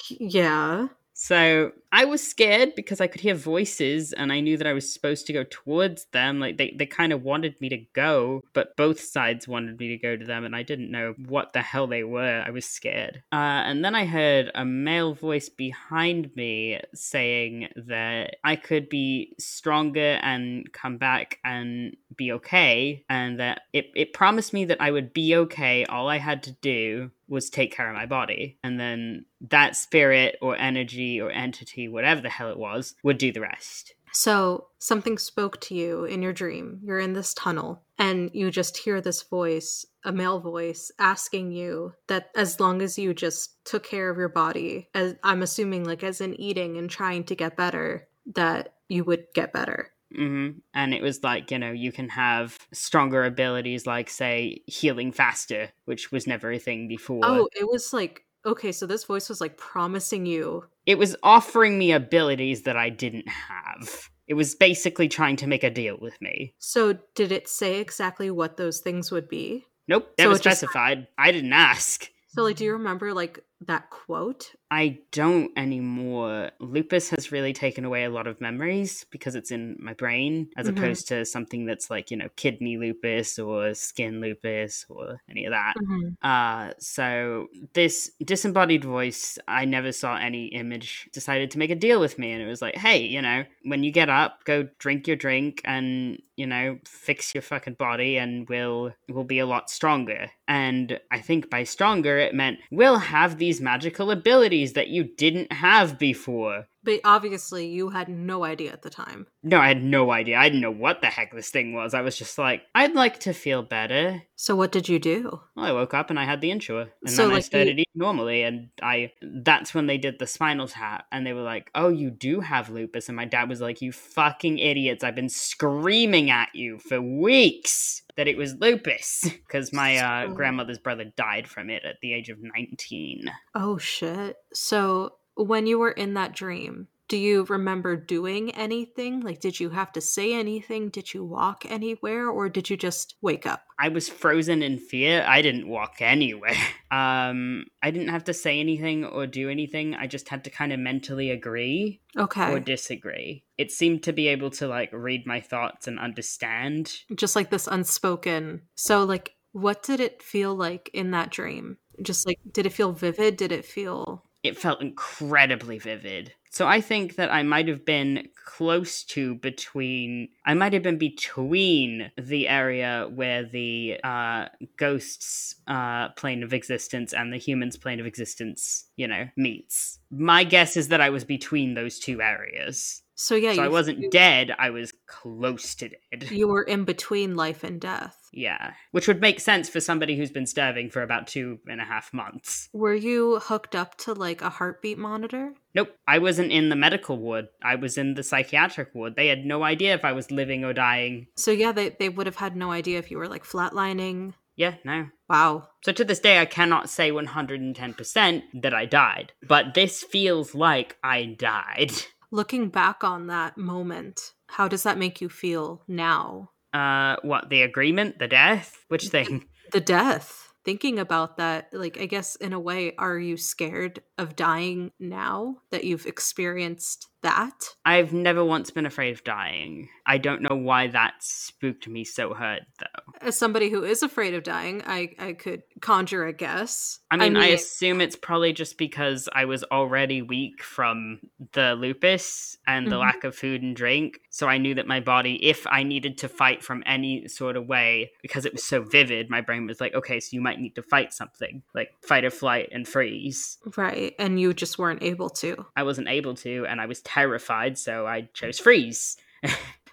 Yeah. 0.09 0.89
So 1.25 1.73
I 1.91 2.05
was 2.05 2.23
scared 2.23 2.75
because 2.75 3.01
I 3.01 3.07
could 3.07 3.23
hear 3.23 3.35
voices 3.35 4.13
and 4.13 4.31
I 4.31 4.41
knew 4.41 4.59
that 4.59 4.67
I 4.67 4.75
was 4.75 4.93
supposed 4.93 5.27
to 5.27 5.33
go 5.33 5.43
towards 5.49 6.05
them. 6.13 6.39
Like 6.39 6.59
they, 6.59 6.77
they 6.79 6.85
kind 6.85 7.15
of 7.15 7.23
wanted 7.23 7.59
me 7.63 7.71
to 7.71 7.79
go, 7.95 8.43
but 8.53 8.77
both 8.77 9.01
sides 9.01 9.49
wanted 9.49 9.79
me 9.79 9.89
to 9.89 9.97
go 9.97 10.19
to 10.19 10.25
them 10.27 10.45
and 10.45 10.55
I 10.55 10.63
didn't 10.63 10.91
know 10.91 11.15
what 11.25 11.55
the 11.55 11.63
hell 11.63 11.87
they 11.87 12.05
were. 12.05 12.45
I 12.47 12.51
was 12.51 12.67
scared. 12.67 13.23
Uh, 13.33 13.65
and 13.65 13.83
then 13.83 13.95
I 13.95 14.05
heard 14.05 14.51
a 14.55 14.67
male 14.67 15.15
voice 15.15 15.49
behind 15.49 16.31
me 16.37 16.79
saying 16.93 17.69
that 17.75 18.37
I 18.45 18.57
could 18.57 18.91
be 18.91 19.35
stronger 19.39 20.19
and 20.21 20.71
come 20.75 20.99
back 20.99 21.39
and 21.43 21.97
be 22.15 22.33
okay 22.33 23.03
and 23.09 23.41
that 23.41 23.63
it, 23.73 23.87
it 23.97 24.13
promised 24.13 24.53
me 24.53 24.67
that 24.67 24.83
I 24.83 24.91
would 24.91 25.15
be 25.15 25.35
okay. 25.37 25.87
All 25.87 26.11
I 26.11 26.19
had 26.19 26.43
to 26.43 26.53
do 26.53 27.13
was 27.29 27.51
take 27.51 27.75
care 27.75 27.89
of 27.89 27.95
my 27.95 28.07
body. 28.07 28.59
And 28.63 28.79
then 28.79 29.25
that 29.51 29.77
spirit 29.77 30.37
or 30.41 30.57
energy 30.57 31.21
or 31.21 31.31
entity, 31.31 31.89
whatever 31.89 32.21
the 32.21 32.31
hell 32.31 32.51
it 32.51 32.59
was, 32.59 32.95
would 33.03 33.19
do 33.19 33.33
the 33.33 33.41
rest. 33.41 33.95
So 34.13 34.69
something 34.79 35.19
spoke 35.19 35.61
to 35.63 35.75
you 35.75 36.05
in 36.05 36.23
your 36.23 36.33
dream. 36.33 36.79
You're 36.85 37.01
in 37.01 37.15
this 37.15 37.35
tunnel 37.35 37.83
and 37.99 38.31
you 38.33 38.49
just 38.51 38.77
hear 38.77 39.01
this 39.01 39.23
voice, 39.23 39.85
a 40.05 40.13
male 40.13 40.39
voice, 40.39 40.93
asking 41.01 41.51
you 41.51 41.95
that 42.07 42.31
as 42.37 42.61
long 42.61 42.81
as 42.81 42.97
you 42.97 43.13
just 43.13 43.65
took 43.65 43.83
care 43.83 44.09
of 44.11 44.17
your 44.17 44.29
body, 44.29 44.89
as 44.95 45.17
I'm 45.25 45.43
assuming 45.43 45.85
like 45.85 46.05
as 46.05 46.21
in 46.21 46.41
eating 46.41 46.77
and 46.77 46.89
trying 46.89 47.25
to 47.25 47.35
get 47.35 47.57
better, 47.57 48.07
that 48.35 48.75
you 48.89 49.03
would 49.03 49.27
get 49.35 49.53
better. 49.53 49.91
Hmm 50.15 50.51
And 50.75 50.95
it 50.95 51.03
was 51.03 51.23
like, 51.23 51.51
you 51.51 51.59
know, 51.59 51.73
you 51.73 51.93
can 51.93 52.09
have 52.11 52.59
stronger 52.73 53.25
abilities 53.25 53.87
like, 53.87 54.09
say, 54.11 54.63
healing 54.67 55.13
faster, 55.13 55.71
which 55.85 56.11
was 56.13 56.27
never 56.27 56.53
a 56.53 56.59
thing 56.59 56.89
before. 56.89 57.21
Oh, 57.25 57.49
it 57.55 57.69
was 57.69 57.93
like 57.93 58.23
okay, 58.47 58.73
so 58.73 58.87
this 58.87 59.05
voice 59.05 59.31
was 59.31 59.41
like 59.41 59.57
promising 59.57 60.27
you. 60.27 60.65
It 60.85 60.99
was 60.99 61.17
offering 61.23 61.79
me 61.79 61.93
abilities 61.93 62.65
that 62.65 62.77
I 62.77 62.91
didn't 62.91 63.27
have. 63.29 64.11
It 64.27 64.35
was 64.35 64.55
basically 64.55 65.09
trying 65.09 65.37
to 65.37 65.47
make 65.47 65.65
a 65.65 65.71
deal 65.71 65.97
with 66.01 66.21
me. 66.21 66.55
So 66.59 66.99
did 67.15 67.33
it 67.33 67.49
say 67.49 67.81
exactly 67.81 68.31
what 68.31 68.57
those 68.59 68.81
things 68.81 69.11
would 69.11 69.29
be? 69.29 69.65
Nope, 69.89 70.09
So 70.19 70.25
never 70.25 70.37
it 70.37 70.43
just- 70.43 70.61
specified. 70.61 71.07
I 71.19 71.33
didn't 71.33 71.53
ask. 71.55 72.09
So 72.29 72.43
like 72.43 72.57
do 72.57 72.65
you 72.65 72.73
remember 72.73 73.15
like 73.15 73.39
that 73.67 73.91
quote? 73.91 74.53
I 74.71 74.99
don't 75.13 75.51
anymore. 75.57 76.51
Lupus 76.59 77.11
has 77.11 77.31
really 77.31 77.53
taken 77.53 77.85
away 77.85 78.05
a 78.05 78.11
lot 78.11 78.27
of 78.27 78.41
memories 78.41 79.07
because 79.11 79.35
it's 79.37 79.51
in 79.51 79.77
my 79.79 79.95
brain, 79.95 80.49
as 80.57 80.67
Mhm. 80.67 80.71
opposed 80.77 81.09
to 81.09 81.25
something 81.25 81.65
that's 81.65 81.91
like, 81.91 82.11
you 82.11 82.17
know, 82.17 82.29
kidney 82.37 82.77
lupus 82.77 83.39
or 83.39 83.73
skin 83.75 84.21
lupus 84.21 84.85
or 84.89 85.21
any 85.31 85.45
of 85.45 85.53
that. 85.53 85.75
Uh, 86.23 86.73
so 86.79 87.49
this 87.75 88.11
disembodied 88.25 88.85
voice, 88.85 89.39
I 89.47 89.65
never 89.65 89.93
saw 89.93 90.17
any 90.17 90.47
image, 90.47 91.09
decided 91.13 91.51
to 91.53 91.59
make 91.59 91.71
a 91.71 91.77
deal 91.77 92.01
with 92.01 92.19
me. 92.19 92.33
And 92.33 92.43
it 92.43 92.47
was 92.47 92.63
like, 92.63 92.77
hey, 92.77 92.99
you 93.03 93.23
know, 93.23 93.45
when 93.63 93.85
you 93.85 93.93
get 93.93 94.09
up, 94.09 94.45
go 94.45 94.69
drink 94.79 95.07
your 95.07 95.17
drink 95.17 95.61
and, 95.65 96.21
you 96.37 96.47
know, 96.47 96.79
fix 96.85 97.33
your 97.35 97.43
fucking 97.43 97.75
body 97.75 98.17
and 98.17 98.49
we'll, 98.49 98.93
we'll 99.09 99.23
be 99.25 99.39
a 99.39 99.47
lot 99.47 99.71
stronger. 99.71 100.29
And 100.49 100.99
I 101.13 101.21
think 101.21 101.49
by 101.49 101.63
stronger, 101.63 102.19
it 102.19 102.35
meant 102.35 102.59
we'll 102.73 102.99
have 102.99 103.39
these 103.39 103.54
magical 103.61 104.11
abilities 104.11 104.73
that 104.75 104.89
you 104.89 105.05
didn't 105.05 105.53
have 105.53 105.99
before. 105.99 106.67
But 106.85 107.01
obviously 107.05 107.67
you 107.67 107.89
had 107.89 108.09
no 108.09 108.45
idea 108.45 108.73
at 108.73 108.83
the 108.83 108.91
time. 108.91 109.27
No, 109.43 109.59
I 109.59 109.69
had 109.69 109.83
no 109.83 110.11
idea. 110.11 110.39
I 110.39 110.49
didn't 110.49 110.61
know 110.61 110.71
what 110.71 111.01
the 111.01 111.07
heck 111.09 111.35
this 111.35 111.51
thing 111.51 111.73
was. 111.73 111.95
I 111.95 112.03
was 112.03 112.17
just 112.17 112.39
like, 112.39 112.63
I'd 112.75 112.95
like 112.95 113.21
to 113.21 113.33
feel 113.33 113.63
better. 113.63 114.23
So 114.37 114.55
what 114.55 114.71
did 114.73 114.89
you 114.89 114.99
do? 114.99 115.41
Well, 115.57 115.65
I 115.67 115.73
woke 115.73 115.95
up 115.95 116.11
and 116.11 116.19
I 116.19 116.25
had 116.25 116.41
the 116.41 116.51
Ensure, 116.51 116.89
and 117.03 117.11
So, 117.11 117.29
then 117.29 117.37
I 117.37 117.41
started 117.41 117.69
you- 117.79 117.83
eating 117.83 117.85
normally. 117.95 118.43
And 118.43 118.69
I 118.83 119.13
that's 119.23 119.75
when 119.75 119.87
they 119.87 119.97
did 119.99 120.19
the 120.19 120.27
spinal 120.27 120.69
tap, 120.69 121.07
and 121.11 121.27
they 121.27 121.33
were 121.33 121.43
like, 121.43 121.71
"Oh, 121.75 121.89
you 121.89 122.11
do 122.11 122.41
have 122.41 122.69
lupus." 122.71 123.09
And 123.09 123.17
my 123.17 123.25
dad 123.25 123.49
was 123.49 123.61
like, 123.61 123.81
"You 123.81 123.93
fucking 123.93 124.59
idiots! 124.59 125.03
I've 125.05 125.15
been 125.15 125.29
screaming 125.29 126.31
at 126.31 126.49
you 126.55 126.79
for 126.79 127.01
weeks 127.01 128.03
that 128.17 128.29
it 128.29 128.37
was 128.37 128.55
lupus 128.61 129.23
because 129.47 129.73
my 129.73 129.97
uh, 129.99 130.27
grandmother's 130.29 130.79
brother 130.79 131.05
died 131.17 131.49
from 131.49 131.71
it 131.71 131.85
at 131.85 131.97
the 132.03 132.13
age 132.13 132.29
of 132.29 132.39
nineteen." 132.41 133.31
Oh 133.55 133.79
shit. 133.79 134.37
So 134.53 135.15
when 135.37 135.67
you 135.67 135.79
were 135.79 135.91
in 135.91 136.15
that 136.15 136.33
dream, 136.35 136.89
do 137.07 137.19
you 137.19 137.45
remember 137.45 137.97
doing 137.97 138.51
anything? 138.53 139.21
Like 139.21 139.39
did 139.41 139.61
you 139.61 139.69
have 139.71 139.93
to 139.93 140.01
say 140.01 140.33
anything? 140.33 140.89
Did 140.89 141.13
you 141.13 141.23
walk 141.23 141.65
anywhere 141.69 142.29
or 142.31 142.49
did 142.49 142.71
you 142.71 142.79
just 142.79 143.15
wake 143.21 143.47
up? 143.47 143.63
I 143.79 143.89
was 143.89 144.09
frozen 144.09 144.63
in 144.63 144.79
fear. 144.79 145.23
I 145.29 145.43
didn't 145.43 145.69
walk 145.69 145.97
anywhere. 146.01 146.57
Um, 146.95 147.65
I 147.83 147.91
didn't 147.91 148.11
have 148.11 148.23
to 148.25 148.33
say 148.33 148.61
anything 148.61 149.05
or 149.05 149.27
do 149.27 149.51
anything. 149.51 149.97
I 149.97 150.07
just 150.07 150.29
had 150.29 150.45
to 150.45 150.51
kind 150.51 150.73
of 150.73 150.79
mentally 150.79 151.31
agree 151.33 152.01
Okay. 152.17 152.53
or 152.53 152.61
disagree. 152.61 153.43
It 153.59 153.73
seemed 153.73 154.05
to 154.05 154.13
be 154.13 154.29
able 154.29 154.51
to 154.51 154.69
like 154.69 154.91
read 154.93 155.27
my 155.27 155.41
thoughts 155.41 155.89
and 155.89 155.99
understand. 155.99 157.01
just 157.17 157.35
like 157.35 157.51
this 157.51 157.67
unspoken. 157.67 158.63
So 158.77 159.03
like 159.03 159.35
what 159.51 159.83
did 159.83 159.99
it 159.99 160.23
feel 160.23 160.55
like 160.55 160.89
in 160.95 161.11
that 161.11 161.31
dream? 161.31 161.79
Just 162.01 162.27
like 162.29 162.39
did 162.53 162.65
it 162.65 162.73
feel 162.73 162.93
vivid? 162.93 163.37
Did 163.37 163.51
it 163.51 163.65
feel 163.65 164.25
It 164.45 164.59
felt 164.59 164.83
incredibly 164.83 165.79
vivid. 165.79 166.35
So 166.51 166.69
I 166.69 166.81
think 166.81 167.17
that 167.17 167.33
I 167.33 167.43
might 167.43 167.67
have 167.67 167.85
been 167.85 168.29
close 168.45 169.03
to 169.07 169.35
between 169.37 170.29
I 170.47 170.55
might 170.55 170.73
have 170.73 170.85
been 170.85 170.99
between 170.99 172.13
the 172.17 172.47
area 172.47 173.09
where 173.13 173.43
the 173.43 173.99
uh 174.05 174.47
ghosts 174.77 175.57
uh 175.67 176.11
plane 176.11 176.45
of 176.45 176.53
existence 176.53 177.13
and 177.13 177.33
the 177.33 177.39
humans 177.39 177.77
plane 177.77 177.99
of 177.99 178.07
existence, 178.07 178.85
you 178.95 179.09
know, 179.09 179.27
meets. 179.37 179.99
My 180.11 180.45
guess 180.45 180.77
is 180.77 180.89
that 180.89 181.01
I 181.01 181.11
was 181.11 181.25
between 181.25 181.75
those 181.75 181.99
two 181.99 182.23
areas. 182.23 183.03
So 183.15 183.35
yeah, 183.35 183.55
so 183.55 183.63
I 183.63 183.69
wasn't 183.69 184.01
you, 184.01 184.11
dead, 184.11 184.55
I 184.59 184.71
was 184.71 184.93
close 185.07 185.75
to 185.77 185.89
dead. 185.89 186.31
You 186.31 186.49
were 186.49 186.63
in 186.63 186.85
between 186.85 187.37
life 187.37 187.65
and 187.65 187.81
death. 187.81 188.29
Yeah. 188.33 188.73
Which 188.91 189.07
would 189.07 189.21
make 189.21 189.39
sense 189.41 189.69
for 189.69 189.81
somebody 189.81 190.17
who's 190.17 190.31
been 190.31 190.47
starving 190.47 190.91
for 190.91 191.03
about 191.03 191.29
two 191.29 191.61
and 191.67 191.81
a 191.81 191.85
half 191.85 192.13
months. 192.13 192.69
Were 192.73 192.95
you 192.95 193.39
hooked 193.39 193.77
up 193.77 193.97
to 193.99 194.13
like 194.13 194.43
a 194.43 194.51
heartbeat 194.51 194.99
monitor? 194.99 195.55
Nope. 195.75 195.97
I 196.09 196.19
wasn't 196.19 196.53
in 196.53 196.69
the 196.69 196.77
medical 196.77 197.17
ward. 197.17 197.47
I 197.63 197.77
was 197.77 197.97
in 197.97 198.15
the 198.15 198.23
psychiatric 198.23 198.95
ward. 198.95 199.15
They 199.17 199.29
had 199.29 199.45
no 199.45 199.63
idea 199.63 199.95
if 199.95 200.05
I 200.05 200.13
was 200.13 200.31
living 200.31 200.65
or 200.65 200.73
dying. 200.73 201.29
So 201.37 201.53
yeah, 201.53 201.73
they 201.73 201.91
they 201.91 202.09
would 202.09 202.27
have 202.27 202.37
had 202.37 202.57
no 202.57 202.73
idea 202.73 202.99
if 202.99 203.11
you 203.11 203.19
were 203.19 203.29
like 203.29 203.45
flatlining. 203.45 204.35
Yeah, 204.57 204.75
no. 204.85 205.09
Wow. 205.29 205.69
So 205.85 205.93
to 205.93 206.05
this 206.05 206.21
day, 206.21 206.39
I 206.39 206.45
cannot 206.45 206.89
say 206.89 207.11
110% 207.11 208.43
that 208.63 208.75
I 208.75 208.87
died. 208.87 209.33
But 209.47 209.75
this 209.75 210.03
feels 210.03 210.55
like 210.55 210.97
I 211.03 211.25
died. 211.25 211.93
Looking 212.35 212.69
back 212.69 213.05
on 213.05 213.29
that 213.29 213.57
moment, 213.57 214.33
how 214.49 214.67
does 214.67 214.83
that 214.83 214.99
make 214.99 215.21
you 215.21 215.29
feel 215.29 215.85
now? 215.87 216.51
Uh, 216.73 217.15
what, 217.23 217.49
the 217.49 217.63
agreement? 217.63 218.19
The 218.19 218.27
death? 218.27 218.85
Which 218.89 219.07
thing? 219.07 219.47
The 219.73 219.81
death. 219.81 220.53
Thinking 220.65 220.99
about 220.99 221.37
that, 221.37 221.69
like, 221.73 222.01
I 222.01 222.07
guess 222.07 222.35
in 222.37 222.53
a 222.53 222.59
way, 222.59 222.95
are 222.97 223.19
you 223.19 223.37
scared 223.37 224.03
of 224.19 224.35
dying 224.35 224.91
now 224.99 225.59
that 225.71 225.85
you've 225.85 226.07
experienced 226.07 227.07
that? 227.25 227.75
I've 227.85 228.13
never 228.13 228.45
once 228.45 228.71
been 228.71 228.87
afraid 228.87 229.13
of 229.13 229.25
dying. 229.25 229.89
I 230.07 230.19
don't 230.19 230.43
know 230.43 230.57
why 230.57 230.87
that 230.89 231.15
spooked 231.21 231.89
me 231.89 232.05
so 232.05 232.33
hard, 232.35 232.61
though. 232.79 233.13
As 233.21 233.37
somebody 233.37 233.71
who 233.71 233.83
is 233.85 234.03
afraid 234.03 234.35
of 234.35 234.43
dying, 234.43 234.83
I, 234.87 235.11
I 235.19 235.33
could 235.33 235.63
conjure 235.81 236.27
a 236.27 236.33
guess. 236.33 237.01
I 237.11 237.17
mean, 237.17 237.37
I, 237.37 237.47
assume 237.49 238.01
it's 238.01 238.17
probably 238.17 238.53
just 238.53 238.77
because 238.79 239.29
I 239.33 239.47
was 239.47 239.65
already 239.65 240.21
weak 240.23 240.63
from 240.63 241.21
the 241.53 241.75
lupus 241.75 242.57
and 242.67 242.87
the 242.89 242.97
Mhm. 242.97 243.01
lack 243.01 243.25
of 243.25 243.35
food 243.35 243.63
and 243.63 243.75
drink. 243.75 244.21
So 244.31 244.47
I 244.47 244.59
knew 244.59 244.75
that 244.75 244.87
my 244.87 245.01
body, 245.01 245.43
if 245.45 245.67
I 245.67 245.83
needed 245.85 246.19
to 246.19 246.29
fight 246.29 246.63
from 246.63 246.83
any 246.87 247.27
sort 247.29 247.57
of 247.57 247.67
way, 247.67 248.13
because 248.23 248.45
it 248.45 248.53
was 248.53 248.65
so 248.65 248.83
vivid, 248.83 249.31
my 249.31 249.41
brain 249.41 249.67
was 249.67 249.81
like, 249.81 249.95
okay, 249.95 250.21
so 250.21 250.31
you 250.33 250.41
might 250.41 250.61
need 250.61 250.75
to 250.75 250.83
fight 250.83 251.13
something, 251.15 251.63
like 251.75 251.91
fight 252.03 252.25
or 252.25 252.31
flight 252.31 252.69
and 252.73 252.87
freeze. 252.87 253.59
right, 253.77 254.15
and 254.19 254.39
you 254.41 254.53
just 254.53 254.79
weren't 254.79 255.03
able 255.03 255.31
to. 255.31 255.65
I 255.77 255.83
wasn't 255.85 256.09
able 256.09 256.35
to, 256.37 256.67
and 256.67 256.81
I 256.81 256.87
was 256.87 257.01
terrified, 257.15 257.79
so 257.79 258.07
I 258.07 258.29
chose 258.35 258.59
freeze. 258.59 259.17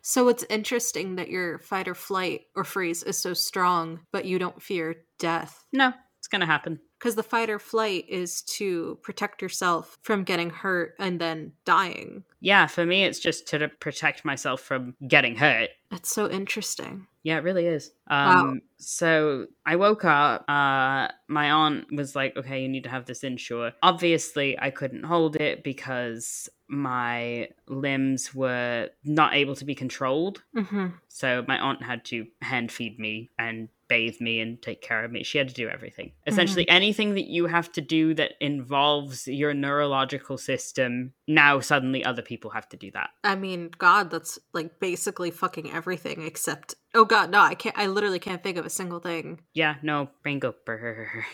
So 0.02 0.30
it's 0.30 0.44
interesting 0.50 1.18
that 1.18 1.30
your 1.30 1.60
fight 1.60 1.88
or 1.88 1.94
flight 1.94 2.48
or 2.56 2.64
freeze 2.64 3.04
is 3.04 3.18
so 3.20 3.36
strong, 3.36 4.00
but 4.12 4.26
you 4.26 4.40
don't 4.40 4.60
fear 4.62 4.96
death. 5.20 5.64
No, 5.72 5.94
it's 6.18 6.28
gonna 6.28 6.48
happen. 6.48 6.80
Because 6.98 7.14
the 7.16 7.24
fight 7.24 7.50
or 7.50 7.60
flight 7.60 8.06
is 8.10 8.42
to 8.44 8.98
protect 9.04 9.42
yourself 9.42 10.00
from 10.02 10.24
getting 10.24 10.50
hurt 10.50 10.96
and 11.00 11.22
then 11.22 11.52
dying. 11.66 12.24
Yeah, 12.40 12.66
for 12.66 12.86
me, 12.86 13.04
it's 13.06 13.20
just 13.20 13.48
to 13.50 13.68
protect 13.80 14.26
myself 14.26 14.62
from 14.62 14.96
getting 15.08 15.36
hurt. 15.36 15.70
It's 15.92 16.14
so 16.14 16.30
interesting. 16.30 17.08
Yeah, 17.24 17.38
it 17.38 17.44
really 17.44 17.66
is. 17.68 17.92
Wow. 18.10 18.46
Um, 18.50 18.62
So 18.78 19.46
I 19.66 19.76
woke 19.76 20.06
up. 20.06 20.44
Uh, 20.50 21.10
my 21.28 21.52
aunt 21.52 21.92
was 21.92 22.16
like, 22.16 22.36
"Okay, 22.36 22.62
you 22.64 22.68
need 22.70 22.84
to 22.86 22.90
have 22.90 23.06
this 23.06 23.24
Ensure." 23.24 23.74
Obviously, 23.84 24.58
I 24.60 24.72
couldn't 24.72 25.04
hold 25.04 25.36
it 25.36 25.64
because 25.64 26.50
my 26.68 27.50
limbs 27.68 28.34
were 28.34 28.90
not 29.04 29.34
able 29.34 29.56
to 29.56 29.66
be 29.66 29.76
controlled. 29.76 30.42
hmm 30.56 30.88
So 31.10 31.44
my 31.48 31.60
aunt 31.60 31.84
had 31.84 32.06
to 32.06 32.26
hand 32.42 32.72
feed 32.72 32.98
me 32.98 33.30
and 33.38 33.68
bathe 33.90 34.22
me 34.22 34.40
and 34.40 34.62
take 34.62 34.82
care 34.82 35.04
of 35.04 35.12
me. 35.12 35.22
She 35.22 35.38
had 35.38 35.50
to 35.50 35.54
do 35.54 35.68
everything. 35.68 36.14
Essentially, 36.26 36.68
anything 36.70 37.14
that 37.16 37.28
you 37.30 37.48
have 37.48 37.70
to 37.74 37.82
do 37.82 38.14
that 38.14 38.32
involves 38.40 39.28
your 39.28 39.54
neurological 39.54 40.38
system, 40.38 41.12
now 41.28 41.60
suddenly 41.60 42.02
other 42.06 42.22
people 42.22 42.52
have 42.52 42.70
to 42.70 42.78
do 42.78 42.90
that. 42.92 43.10
I 43.26 43.36
mean, 43.36 43.70
God, 43.78 44.10
that's 44.10 44.40
like 44.54 44.80
basically 44.80 45.30
fucking 45.30 45.66
everything 45.70 45.81
except. 46.26 46.76
Oh 46.94 47.06
God, 47.06 47.32
no, 47.32 47.40
I 47.40 47.56
can't. 47.56 47.78
I 47.78 47.88
literally 47.88 48.20
can't 48.20 48.44
think 48.44 48.58
of 48.58 48.66
a 48.66 48.70
single 48.70 49.00
thing. 49.00 49.42
Yeah, 49.54 49.76
no, 49.82 50.10
brain 50.24 50.40
go 50.40 50.54
brr. 50.66 51.26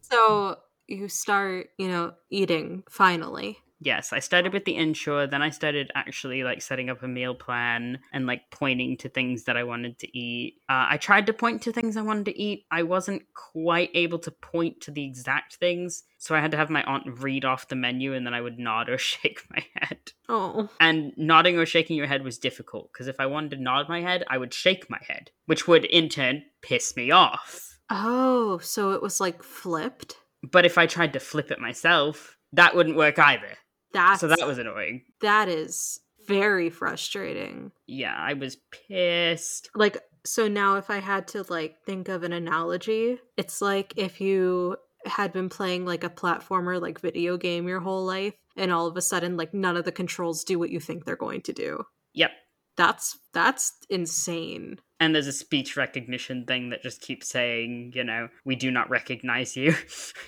So 0.00 0.58
you 0.86 1.08
start, 1.08 1.70
you 1.78 1.88
know, 1.88 2.12
eating 2.30 2.84
finally. 2.88 3.58
Yes, 3.80 4.12
I 4.12 4.20
started 4.20 4.52
with 4.52 4.64
the 4.64 4.76
Ensure, 4.76 5.26
then 5.26 5.42
I 5.42 5.50
started 5.50 5.90
actually 5.94 6.42
like 6.42 6.62
setting 6.62 6.88
up 6.88 7.02
a 7.02 7.08
meal 7.08 7.34
plan 7.34 7.98
and 8.12 8.26
like 8.26 8.42
pointing 8.50 8.96
to 8.98 9.08
things 9.08 9.44
that 9.44 9.56
I 9.56 9.64
wanted 9.64 9.98
to 9.98 10.18
eat. 10.18 10.54
Uh, 10.68 10.86
I 10.90 10.96
tried 10.96 11.26
to 11.26 11.32
point 11.32 11.62
to 11.62 11.72
things 11.72 11.96
I 11.96 12.02
wanted 12.02 12.26
to 12.26 12.40
eat. 12.40 12.64
I 12.70 12.82
wasn't 12.82 13.22
quite 13.34 13.90
able 13.94 14.18
to 14.20 14.30
point 14.30 14.80
to 14.82 14.90
the 14.90 15.04
exact 15.04 15.56
things, 15.56 16.04
so 16.18 16.34
I 16.34 16.40
had 16.40 16.52
to 16.52 16.56
have 16.56 16.70
my 16.70 16.82
aunt 16.84 17.20
read 17.20 17.44
off 17.44 17.68
the 17.68 17.76
menu 17.76 18.14
and 18.14 18.24
then 18.24 18.32
I 18.32 18.40
would 18.40 18.58
nod 18.58 18.88
or 18.88 18.96
shake 18.98 19.42
my 19.50 19.64
head. 19.74 19.98
Oh, 20.28 20.68
And 20.80 21.12
nodding 21.16 21.58
or 21.58 21.66
shaking 21.66 21.96
your 21.96 22.06
head 22.06 22.24
was 22.24 22.38
difficult 22.38 22.90
because 22.92 23.08
if 23.08 23.20
I 23.20 23.26
wanted 23.26 23.50
to 23.52 23.62
nod 23.62 23.88
my 23.88 24.00
head, 24.00 24.24
I 24.28 24.38
would 24.38 24.54
shake 24.54 24.88
my 24.88 25.00
head, 25.06 25.30
which 25.46 25.68
would 25.68 25.84
in 25.84 26.08
turn 26.08 26.44
piss 26.62 26.96
me 26.96 27.10
off. 27.10 27.78
oh, 27.90 28.58
so 28.58 28.92
it 28.92 29.02
was 29.02 29.20
like 29.20 29.42
flipped. 29.42 30.16
But 30.42 30.64
if 30.64 30.78
I 30.78 30.86
tried 30.86 31.12
to 31.14 31.20
flip 31.20 31.50
it 31.50 31.58
myself, 31.58 32.36
that 32.52 32.74
wouldn't 32.76 32.96
work 32.96 33.18
either. 33.18 33.56
That's 33.94 34.20
So 34.20 34.28
that 34.28 34.46
was 34.46 34.58
annoying. 34.58 35.04
that 35.22 35.48
is 35.48 36.00
very 36.26 36.68
frustrating. 36.68 37.72
Yeah, 37.86 38.14
I 38.16 38.34
was 38.34 38.56
pissed. 38.70 39.70
Like, 39.74 39.98
so 40.24 40.48
now 40.48 40.76
if 40.76 40.90
I 40.90 40.98
had 40.98 41.28
to 41.28 41.44
like 41.48 41.82
think 41.84 42.08
of 42.08 42.22
an 42.22 42.32
analogy, 42.32 43.18
it's 43.36 43.62
like 43.62 43.94
if 43.96 44.20
you 44.20 44.76
had 45.06 45.32
been 45.32 45.48
playing 45.48 45.84
like 45.84 46.02
a 46.02 46.10
platformer 46.10 46.80
like 46.80 47.00
video 47.00 47.36
game 47.36 47.68
your 47.68 47.80
whole 47.80 48.04
life 48.06 48.32
and 48.56 48.72
all 48.72 48.86
of 48.86 48.96
a 48.96 49.02
sudden 49.02 49.36
like 49.36 49.52
none 49.52 49.76
of 49.76 49.84
the 49.84 49.92
controls 49.92 50.44
do 50.44 50.58
what 50.58 50.70
you 50.70 50.80
think 50.80 51.04
they're 51.04 51.16
going 51.16 51.42
to 51.42 51.52
do. 51.52 51.84
Yep. 52.14 52.30
That's 52.76 53.18
that's 53.32 53.72
insane. 53.90 54.78
And 55.00 55.14
there's 55.14 55.26
a 55.26 55.32
speech 55.32 55.76
recognition 55.76 56.44
thing 56.46 56.70
that 56.70 56.82
just 56.82 57.00
keeps 57.00 57.28
saying, 57.28 57.92
you 57.94 58.04
know, 58.04 58.28
we 58.44 58.54
do 58.54 58.70
not 58.70 58.90
recognize 58.90 59.56
you. 59.56 59.74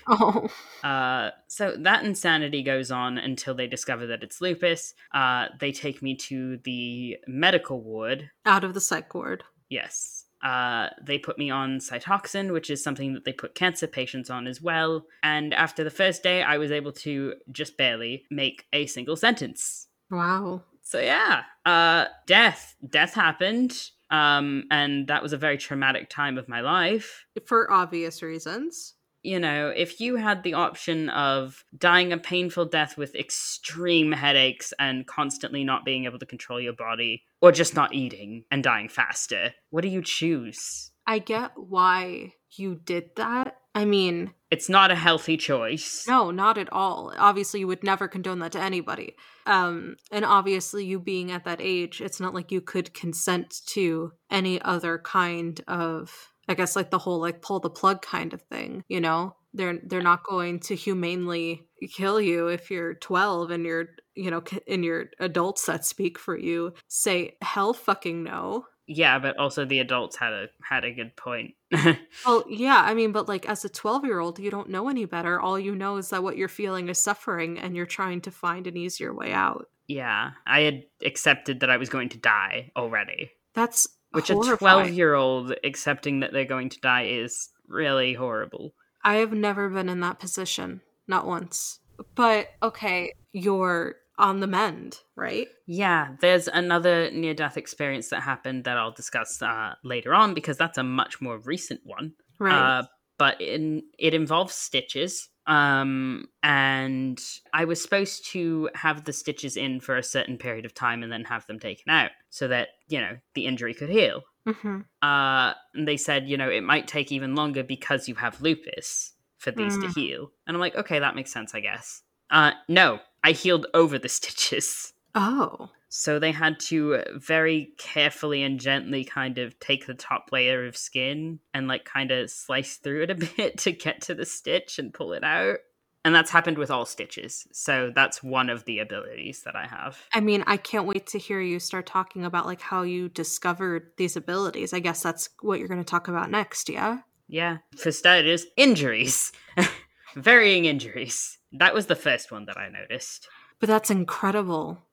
Oh. 0.09 0.47
uh, 0.83 1.31
so 1.47 1.75
that 1.79 2.05
insanity 2.05 2.63
goes 2.63 2.91
on 2.91 3.17
until 3.17 3.53
they 3.55 3.67
discover 3.67 4.07
that 4.07 4.23
it's 4.23 4.39
lupus. 4.39 4.93
Uh, 5.13 5.47
they 5.59 5.71
take 5.71 6.01
me 6.01 6.15
to 6.15 6.57
the 6.63 7.17
medical 7.27 7.81
ward. 7.81 8.29
Out 8.45 8.63
of 8.63 8.73
the 8.73 8.79
psych 8.79 9.13
ward. 9.13 9.43
Yes. 9.69 10.25
Uh, 10.43 10.89
they 11.01 11.17
put 11.17 11.37
me 11.37 11.49
on 11.49 11.79
Cytoxan, 11.79 12.53
which 12.53 12.69
is 12.69 12.83
something 12.83 13.13
that 13.13 13.25
they 13.25 13.33
put 13.33 13.55
cancer 13.55 13.87
patients 13.87 14.29
on 14.29 14.47
as 14.47 14.61
well. 14.61 15.05
And 15.23 15.53
after 15.53 15.83
the 15.83 15.89
first 15.89 16.23
day, 16.23 16.43
I 16.43 16.57
was 16.57 16.71
able 16.71 16.91
to 16.93 17.33
just 17.51 17.77
barely 17.77 18.25
make 18.29 18.65
a 18.71 18.85
single 18.85 19.15
sentence. 19.15 19.87
Wow. 20.09 20.63
So 20.83 20.99
yeah, 20.99 21.43
uh, 21.65 22.05
death, 22.27 22.75
death 22.87 23.13
happened, 23.13 23.89
um, 24.09 24.63
and 24.71 25.07
that 25.07 25.23
was 25.23 25.33
a 25.33 25.37
very 25.37 25.57
traumatic 25.57 26.09
time 26.09 26.37
of 26.37 26.47
my 26.47 26.61
life. 26.61 27.25
For 27.45 27.71
obvious 27.71 28.21
reasons. 28.21 28.93
You 29.23 29.39
know, 29.39 29.73
if 29.75 29.99
you 29.99 30.15
had 30.15 30.43
the 30.43 30.53
option 30.53 31.09
of 31.09 31.65
dying 31.77 32.13
a 32.13 32.17
painful 32.17 32.65
death 32.65 32.97
with 32.97 33.15
extreme 33.15 34.11
headaches 34.13 34.73
and 34.79 35.05
constantly 35.05 35.63
not 35.63 35.83
being 35.83 36.05
able 36.05 36.19
to 36.19 36.25
control 36.25 36.61
your 36.61 36.73
body, 36.73 37.23
or 37.41 37.51
just 37.51 37.75
not 37.75 37.93
eating 37.93 38.45
and 38.51 38.63
dying 38.63 38.87
faster, 38.87 39.53
what 39.69 39.81
do 39.81 39.89
you 39.89 40.01
choose? 40.01 40.91
I 41.05 41.19
get 41.19 41.51
why 41.55 42.33
you 42.55 42.75
did 42.75 43.09
that. 43.17 43.57
I 43.75 43.85
mean, 43.85 44.33
It's 44.49 44.69
not 44.69 44.91
a 44.91 44.95
healthy 44.95 45.35
choice. 45.37 46.05
no, 46.07 46.31
not 46.31 46.57
at 46.57 46.71
all. 46.71 47.13
Obviously, 47.17 47.59
you 47.59 47.67
would 47.67 47.83
never 47.83 48.07
condone 48.07 48.39
that 48.39 48.53
to 48.53 48.61
anybody. 48.61 49.15
Um, 49.45 49.97
and 50.11 50.23
obviously, 50.23 50.85
you 50.85 50.99
being 50.99 51.31
at 51.31 51.43
that 51.45 51.59
age, 51.61 52.01
it's 52.01 52.19
not 52.19 52.33
like 52.33 52.51
you 52.51 52.61
could 52.61 52.93
consent 52.93 53.61
to 53.67 54.13
any 54.31 54.61
other 54.61 54.99
kind 54.99 55.59
of, 55.67 56.31
I 56.47 56.53
guess, 56.53 56.75
like 56.75 56.91
the 56.91 56.99
whole 56.99 57.19
like 57.19 57.41
pull 57.41 57.59
the 57.59 57.69
plug 57.69 58.01
kind 58.01 58.33
of 58.33 58.41
thing. 58.43 58.83
You 58.87 59.01
know, 59.01 59.35
they're 59.53 59.79
they're 59.83 60.01
not 60.01 60.23
going 60.23 60.59
to 60.61 60.75
humanely 60.75 61.67
kill 61.93 62.21
you 62.21 62.47
if 62.47 62.71
you're 62.71 62.95
12 62.95 63.51
and 63.51 63.65
you're 63.65 63.87
you 64.15 64.31
know 64.31 64.43
in 64.65 64.83
your 64.83 65.07
adults 65.19 65.65
that 65.65 65.85
speak 65.85 66.17
for 66.17 66.37
you 66.37 66.73
say 66.87 67.35
hell 67.41 67.73
fucking 67.73 68.23
no. 68.23 68.65
Yeah, 68.87 69.19
but 69.19 69.37
also 69.37 69.65
the 69.65 69.79
adults 69.79 70.15
had 70.15 70.31
a 70.31 70.47
had 70.63 70.85
a 70.85 70.93
good 70.93 71.15
point. 71.17 71.55
Well, 72.25 72.43
yeah, 72.49 72.81
I 72.83 72.93
mean, 72.93 73.11
but 73.11 73.27
like 73.27 73.47
as 73.47 73.63
a 73.65 73.69
12 73.69 74.05
year 74.05 74.19
old, 74.19 74.39
you 74.39 74.49
don't 74.51 74.69
know 74.69 74.89
any 74.89 75.05
better. 75.05 75.39
All 75.39 75.59
you 75.59 75.75
know 75.75 75.97
is 75.97 76.09
that 76.09 76.23
what 76.23 76.37
you're 76.37 76.47
feeling 76.47 76.89
is 76.89 77.01
suffering 77.01 77.59
and 77.59 77.75
you're 77.75 77.85
trying 77.85 78.21
to 78.21 78.31
find 78.31 78.67
an 78.67 78.77
easier 78.77 79.13
way 79.13 79.31
out. 79.33 79.67
yeah, 79.87 80.31
I 80.45 80.61
had 80.61 80.83
accepted 81.05 81.61
that 81.61 81.69
I 81.69 81.77
was 81.77 81.89
going 81.89 82.09
to 82.09 82.17
die 82.17 82.71
already. 82.75 83.31
That's 83.53 83.87
Which 84.11 84.29
a 84.29 84.35
12 84.35 84.89
year 84.89 85.13
old 85.13 85.53
accepting 85.63 86.19
that 86.21 86.33
they're 86.33 86.45
going 86.45 86.69
to 86.69 86.79
die 86.79 87.05
is 87.05 87.49
really 87.67 88.13
horrible. 88.13 88.73
I 89.03 89.15
have 89.15 89.31
never 89.31 89.69
been 89.69 89.89
in 89.89 90.01
that 90.01 90.19
position, 90.19 90.81
not 91.07 91.25
once. 91.25 91.79
But 92.15 92.49
okay, 92.61 93.13
you're 93.31 93.95
on 94.17 94.39
the 94.39 94.47
mend, 94.47 94.99
right? 95.15 95.47
Yeah, 95.65 96.15
there's 96.21 96.47
another 96.47 97.11
near 97.11 97.33
death 97.33 97.57
experience 97.57 98.09
that 98.09 98.21
happened 98.21 98.63
that 98.63 98.77
I'll 98.77 98.91
discuss 98.91 99.41
uh, 99.41 99.75
later 99.83 100.13
on 100.13 100.33
because 100.33 100.57
that's 100.57 100.77
a 100.77 100.83
much 100.83 101.21
more 101.21 101.37
recent 101.37 101.81
one. 101.83 102.13
Right. 102.39 102.53
Uh, 102.53 102.83
but 103.17 103.41
in, 103.41 103.83
it 103.97 104.13
involves 104.13 104.53
stitches. 104.53 105.29
Um, 105.47 106.27
and 106.43 107.19
I 107.53 107.65
was 107.65 107.81
supposed 107.81 108.25
to 108.31 108.69
have 108.75 109.05
the 109.05 109.13
stitches 109.13 109.55
in 109.57 109.79
for 109.79 109.95
a 109.97 110.03
certain 110.03 110.37
period 110.37 110.65
of 110.65 110.73
time 110.73 111.03
and 111.03 111.11
then 111.11 111.23
have 111.25 111.47
them 111.47 111.59
taken 111.59 111.89
out 111.89 112.11
so 112.29 112.47
that, 112.49 112.69
you 112.89 112.99
know, 112.99 113.17
the 113.33 113.45
injury 113.45 113.73
could 113.73 113.89
heal. 113.89 114.23
hmm 114.45 114.81
Uh, 115.01 115.53
and 115.73 115.87
they 115.87 115.97
said, 115.97 116.27
you 116.27 116.37
know, 116.37 116.49
it 116.49 116.61
might 116.63 116.87
take 116.87 117.11
even 117.11 117.35
longer 117.35 117.63
because 117.63 118.07
you 118.09 118.15
have 118.15 118.41
lupus 118.41 119.13
for 119.37 119.51
these 119.51 119.77
to 119.79 119.87
Mm. 119.87 119.95
heal. 119.95 120.31
And 120.45 120.55
I'm 120.57 120.61
like, 120.61 120.75
okay, 120.75 120.99
that 120.99 121.15
makes 121.15 121.31
sense, 121.31 121.53
I 121.55 121.59
guess. 121.61 122.01
Uh, 122.29 122.51
no, 122.67 122.99
I 123.27 123.33
healed 123.33 123.67
over 123.73 123.99
the 123.99 124.07
stitches. 124.19 124.93
Oh. 125.13 125.69
So 125.89 126.17
they 126.17 126.31
had 126.31 126.61
to 126.61 127.03
very 127.15 127.73
carefully 127.77 128.41
and 128.41 128.57
gently 128.57 129.03
kind 129.03 129.37
of 129.37 129.59
take 129.59 129.85
the 129.85 129.93
top 129.93 130.29
layer 130.31 130.65
of 130.65 130.77
skin 130.77 131.39
and 131.53 131.67
like 131.67 131.83
kind 131.83 132.11
of 132.11 132.29
slice 132.29 132.77
through 132.77 133.03
it 133.03 133.09
a 133.09 133.15
bit 133.37 133.57
to 133.59 133.73
get 133.73 134.01
to 134.03 134.15
the 134.15 134.25
stitch 134.25 134.79
and 134.79 134.93
pull 134.93 135.11
it 135.11 135.25
out. 135.25 135.57
And 136.05 136.15
that's 136.15 136.31
happened 136.31 136.57
with 136.57 136.71
all 136.71 136.85
stitches. 136.85 137.45
So 137.51 137.91
that's 137.93 138.23
one 138.23 138.49
of 138.49 138.63
the 138.63 138.79
abilities 138.79 139.43
that 139.43 139.57
I 139.57 139.67
have. 139.67 139.97
I 140.13 140.21
mean, 140.21 140.45
I 140.47 140.55
can't 140.55 140.85
wait 140.85 141.07
to 141.07 141.19
hear 141.19 141.41
you 141.41 141.59
start 141.59 141.85
talking 141.85 142.23
about 142.23 142.45
like 142.45 142.61
how 142.61 142.83
you 142.83 143.09
discovered 143.09 143.91
these 143.97 144.15
abilities. 144.15 144.71
I 144.71 144.79
guess 144.79 145.03
that's 145.03 145.29
what 145.41 145.59
you're 145.59 145.67
going 145.67 145.83
to 145.83 145.89
talk 145.89 146.07
about 146.07 146.31
next, 146.31 146.69
yeah? 146.69 146.99
Yeah. 147.27 147.57
For 147.75 147.91
starters, 147.91 148.45
injuries. 148.55 149.33
Varying 150.15 150.63
injuries. 150.63 151.36
That 151.53 151.73
was 151.73 151.85
the 151.87 151.95
first 151.95 152.31
one 152.31 152.45
that 152.45 152.57
I 152.57 152.69
noticed. 152.69 153.27
But 153.59 153.67
that's 153.67 153.89
incredible 153.89 154.83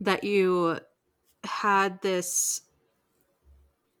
that 0.00 0.24
you 0.24 0.78
had 1.44 2.00
this 2.02 2.62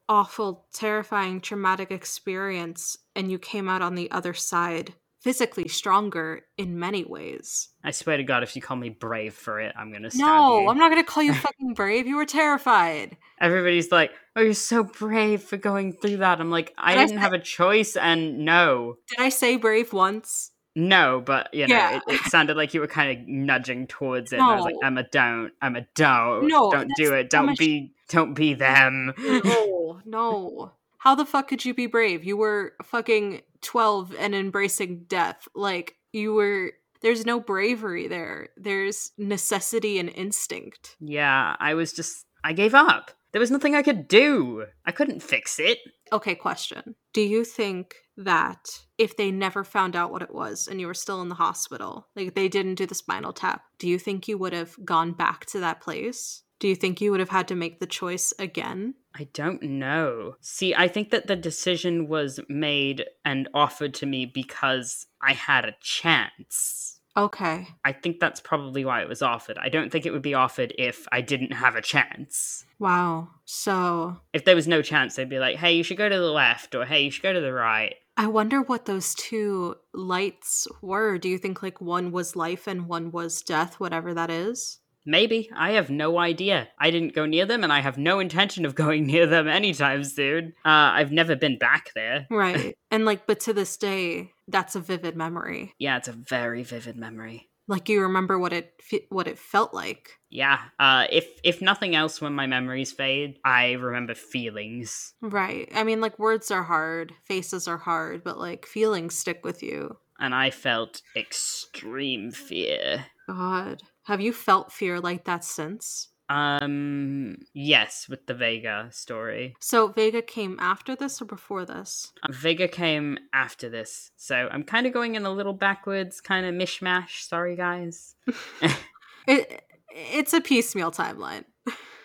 awful, 0.08 0.66
terrifying, 0.72 1.40
traumatic 1.40 1.90
experience 1.90 2.98
and 3.14 3.30
you 3.30 3.38
came 3.38 3.68
out 3.68 3.82
on 3.82 3.94
the 3.94 4.10
other 4.10 4.34
side 4.34 4.94
physically 5.20 5.66
stronger 5.68 6.42
in 6.58 6.78
many 6.78 7.02
ways. 7.02 7.70
I 7.82 7.92
swear 7.92 8.18
to 8.18 8.22
God, 8.24 8.42
if 8.42 8.54
you 8.54 8.60
call 8.60 8.76
me 8.76 8.90
brave 8.90 9.32
for 9.32 9.58
it, 9.58 9.74
I'm 9.74 9.90
gonna 9.90 10.10
No, 10.14 10.60
you. 10.60 10.68
I'm 10.68 10.76
not 10.76 10.90
going 10.90 11.02
to 11.02 11.10
call 11.10 11.22
you 11.22 11.32
fucking 11.46 11.72
brave. 11.72 12.06
You 12.06 12.16
were 12.16 12.26
terrified. 12.26 13.16
Everybody's 13.40 13.90
like, 13.90 14.10
"Oh, 14.36 14.42
you're 14.42 14.52
so 14.52 14.84
brave 14.84 15.42
for 15.42 15.56
going 15.56 15.94
through 15.94 16.18
that." 16.18 16.40
I'm 16.40 16.50
like, 16.50 16.74
I 16.76 16.92
Did 16.94 17.00
didn't 17.00 17.10
say- 17.16 17.20
have 17.22 17.32
a 17.32 17.38
choice, 17.38 17.96
and 17.96 18.40
no, 18.44 18.96
Did 19.08 19.20
I 19.24 19.30
say 19.30 19.56
brave 19.56 19.94
once? 19.94 20.50
No. 20.74 21.22
But 21.24 21.52
you 21.54 21.66
know, 21.66 21.74
Yeah. 21.74 21.96
it, 21.96 22.02
it 22.08 22.20
sounded 22.30 22.56
like 22.56 22.74
you 22.74 22.80
were 22.80 22.86
kind 22.86 23.18
of 23.18 23.26
nudging 23.28 23.86
towards 23.86 24.32
it. 24.32 24.36
And 24.36 24.44
I 24.44 24.54
was 24.56 24.64
like, 24.64 24.76
No. 24.80 24.86
Emma, 24.86 25.04
don't, 25.10 25.52
Emma, 25.62 25.86
don't, 25.94 26.48
No, 26.48 26.70
don't 26.70 26.90
do 26.96 27.12
it. 27.14 27.30
Don't 27.30 27.56
be, 27.58 27.92
don't 28.08 28.34
be 28.34 28.54
them. 28.54 29.12
No, 29.44 30.00
no. 30.04 30.72
How 30.98 31.14
the 31.14 31.26
fuck 31.26 31.48
could 31.48 31.64
you 31.64 31.74
be 31.74 31.86
brave? 31.86 32.24
You 32.24 32.36
were 32.36 32.72
fucking 32.82 33.42
12 33.60 34.14
and 34.18 34.34
embracing 34.34 35.04
death. 35.08 35.46
Like, 35.54 35.96
you 36.12 36.32
were. 36.32 36.72
There's 37.02 37.26
no 37.26 37.38
bravery 37.38 38.08
there. 38.08 38.48
There's 38.56 39.12
necessity 39.18 39.98
and 39.98 40.08
instinct. 40.08 40.96
yeah, 41.00 41.54
I 41.60 41.74
was 41.74 41.92
just 41.92 42.24
I 42.42 42.54
gave 42.54 42.74
up. 42.74 43.10
There 43.32 43.40
was 43.40 43.50
nothing 43.50 43.74
I 43.74 43.82
could 43.82 44.08
do. 44.08 44.64
I 44.86 44.92
couldn't 44.92 45.22
fix 45.22 45.58
it. 45.58 45.78
Okay, 46.12 46.34
question. 46.34 46.94
Do 47.12 47.20
you 47.20 47.44
think 47.44 47.96
that 48.16 48.80
if 48.98 49.16
they 49.16 49.30
never 49.30 49.64
found 49.64 49.96
out 49.96 50.10
what 50.10 50.22
it 50.22 50.34
was 50.34 50.68
and 50.68 50.80
you 50.80 50.86
were 50.86 50.94
still 50.94 51.20
in 51.22 51.28
the 51.28 51.34
hospital, 51.34 52.08
like 52.14 52.34
they 52.34 52.48
didn't 52.48 52.76
do 52.76 52.86
the 52.86 52.94
spinal 52.94 53.32
tap, 53.32 53.64
do 53.78 53.88
you 53.88 53.98
think 53.98 54.28
you 54.28 54.38
would 54.38 54.52
have 54.52 54.76
gone 54.84 55.12
back 55.12 55.46
to 55.46 55.60
that 55.60 55.80
place? 55.80 56.42
Do 56.60 56.68
you 56.68 56.76
think 56.76 57.00
you 57.00 57.10
would 57.10 57.20
have 57.20 57.30
had 57.30 57.48
to 57.48 57.54
make 57.54 57.80
the 57.80 57.86
choice 57.86 58.32
again? 58.38 58.94
I 59.14 59.28
don't 59.32 59.62
know. 59.62 60.36
See, 60.40 60.74
I 60.74 60.88
think 60.88 61.10
that 61.10 61.26
the 61.26 61.36
decision 61.36 62.08
was 62.08 62.40
made 62.48 63.04
and 63.24 63.48
offered 63.52 63.94
to 63.94 64.06
me 64.06 64.26
because 64.26 65.06
I 65.20 65.32
had 65.32 65.64
a 65.64 65.76
chance. 65.80 67.00
Okay. 67.16 67.68
I 67.84 67.92
think 67.92 68.18
that's 68.18 68.40
probably 68.40 68.84
why 68.84 69.02
it 69.02 69.08
was 69.08 69.22
offered. 69.22 69.56
I 69.58 69.68
don't 69.68 69.90
think 69.92 70.04
it 70.04 70.12
would 70.12 70.22
be 70.22 70.34
offered 70.34 70.74
if 70.78 71.06
I 71.12 71.20
didn't 71.20 71.52
have 71.52 71.76
a 71.76 71.82
chance. 71.82 72.64
Wow. 72.80 73.28
So. 73.44 74.16
If 74.32 74.44
there 74.44 74.56
was 74.56 74.66
no 74.66 74.82
chance, 74.82 75.14
they'd 75.14 75.28
be 75.28 75.38
like, 75.38 75.56
hey, 75.56 75.74
you 75.74 75.84
should 75.84 75.96
go 75.96 76.08
to 76.08 76.18
the 76.18 76.32
left, 76.32 76.74
or 76.74 76.84
hey, 76.84 77.02
you 77.04 77.10
should 77.10 77.22
go 77.22 77.32
to 77.32 77.40
the 77.40 77.52
right. 77.52 77.94
I 78.16 78.28
wonder 78.28 78.62
what 78.62 78.84
those 78.84 79.14
two 79.14 79.76
lights 79.92 80.68
were. 80.80 81.18
Do 81.18 81.28
you 81.28 81.38
think 81.38 81.62
like 81.62 81.80
one 81.80 82.12
was 82.12 82.36
life 82.36 82.66
and 82.66 82.86
one 82.86 83.10
was 83.10 83.42
death, 83.42 83.80
whatever 83.80 84.14
that 84.14 84.30
is? 84.30 84.78
Maybe. 85.06 85.50
I 85.54 85.72
have 85.72 85.90
no 85.90 86.18
idea. 86.18 86.68
I 86.78 86.90
didn't 86.90 87.14
go 87.14 87.26
near 87.26 87.44
them, 87.44 87.62
and 87.62 87.72
I 87.72 87.80
have 87.80 87.98
no 87.98 88.20
intention 88.20 88.64
of 88.64 88.74
going 88.84 89.06
near 89.06 89.26
them 89.26 89.48
anytime 89.48 90.04
soon. 90.04 90.54
Uh, 90.64 90.96
I've 90.96 91.12
never 91.12 91.36
been 91.36 91.58
back 91.58 91.90
there. 91.94 92.26
Right. 92.30 92.76
and 92.90 93.04
like, 93.04 93.26
but 93.26 93.40
to 93.40 93.52
this 93.52 93.76
day, 93.76 94.30
that's 94.48 94.76
a 94.76 94.80
vivid 94.80 95.16
memory. 95.16 95.74
Yeah, 95.78 95.96
it's 95.98 96.08
a 96.08 96.12
very 96.12 96.62
vivid 96.62 96.96
memory. 96.96 97.50
Like 97.66 97.88
you 97.88 98.02
remember 98.02 98.38
what 98.38 98.52
it 98.52 98.80
what 99.08 99.26
it 99.26 99.38
felt 99.38 99.72
like. 99.72 100.18
Yeah. 100.28 100.58
Uh, 100.78 101.06
if 101.10 101.26
if 101.42 101.62
nothing 101.62 101.94
else, 101.94 102.20
when 102.20 102.34
my 102.34 102.46
memories 102.46 102.92
fade, 102.92 103.38
I 103.44 103.72
remember 103.72 104.14
feelings. 104.14 105.14
Right. 105.22 105.70
I 105.74 105.84
mean, 105.84 106.00
like 106.00 106.18
words 106.18 106.50
are 106.50 106.64
hard, 106.64 107.14
faces 107.22 107.66
are 107.66 107.78
hard, 107.78 108.22
but 108.22 108.38
like 108.38 108.66
feelings 108.66 109.14
stick 109.16 109.44
with 109.44 109.62
you. 109.62 109.96
And 110.18 110.34
I 110.34 110.50
felt 110.50 111.02
extreme 111.16 112.30
fear. 112.30 113.06
God. 113.26 113.82
Have 114.04 114.20
you 114.20 114.32
felt 114.32 114.70
fear 114.70 115.00
like 115.00 115.24
that 115.24 115.44
since? 115.44 116.08
Um, 116.28 117.38
yes, 117.52 118.06
with 118.08 118.26
the 118.26 118.34
Vega 118.34 118.88
story. 118.90 119.56
So 119.60 119.88
Vega 119.88 120.22
came 120.22 120.58
after 120.60 120.96
this 120.96 121.20
or 121.20 121.26
before 121.26 121.64
this? 121.64 122.12
Uh, 122.22 122.32
Vega 122.32 122.68
came 122.68 123.18
after 123.32 123.68
this. 123.68 124.10
So 124.16 124.48
I'm 124.50 124.64
kind 124.64 124.86
of 124.86 124.92
going 124.92 125.14
in 125.14 125.26
a 125.26 125.30
little 125.30 125.52
backwards, 125.52 126.20
kind 126.20 126.46
of 126.46 126.54
mishmash. 126.54 127.28
Sorry, 127.28 127.56
guys. 127.56 128.14
it, 129.26 129.62
it's 129.90 130.32
a 130.32 130.40
piecemeal 130.40 130.90
timeline. 130.90 131.44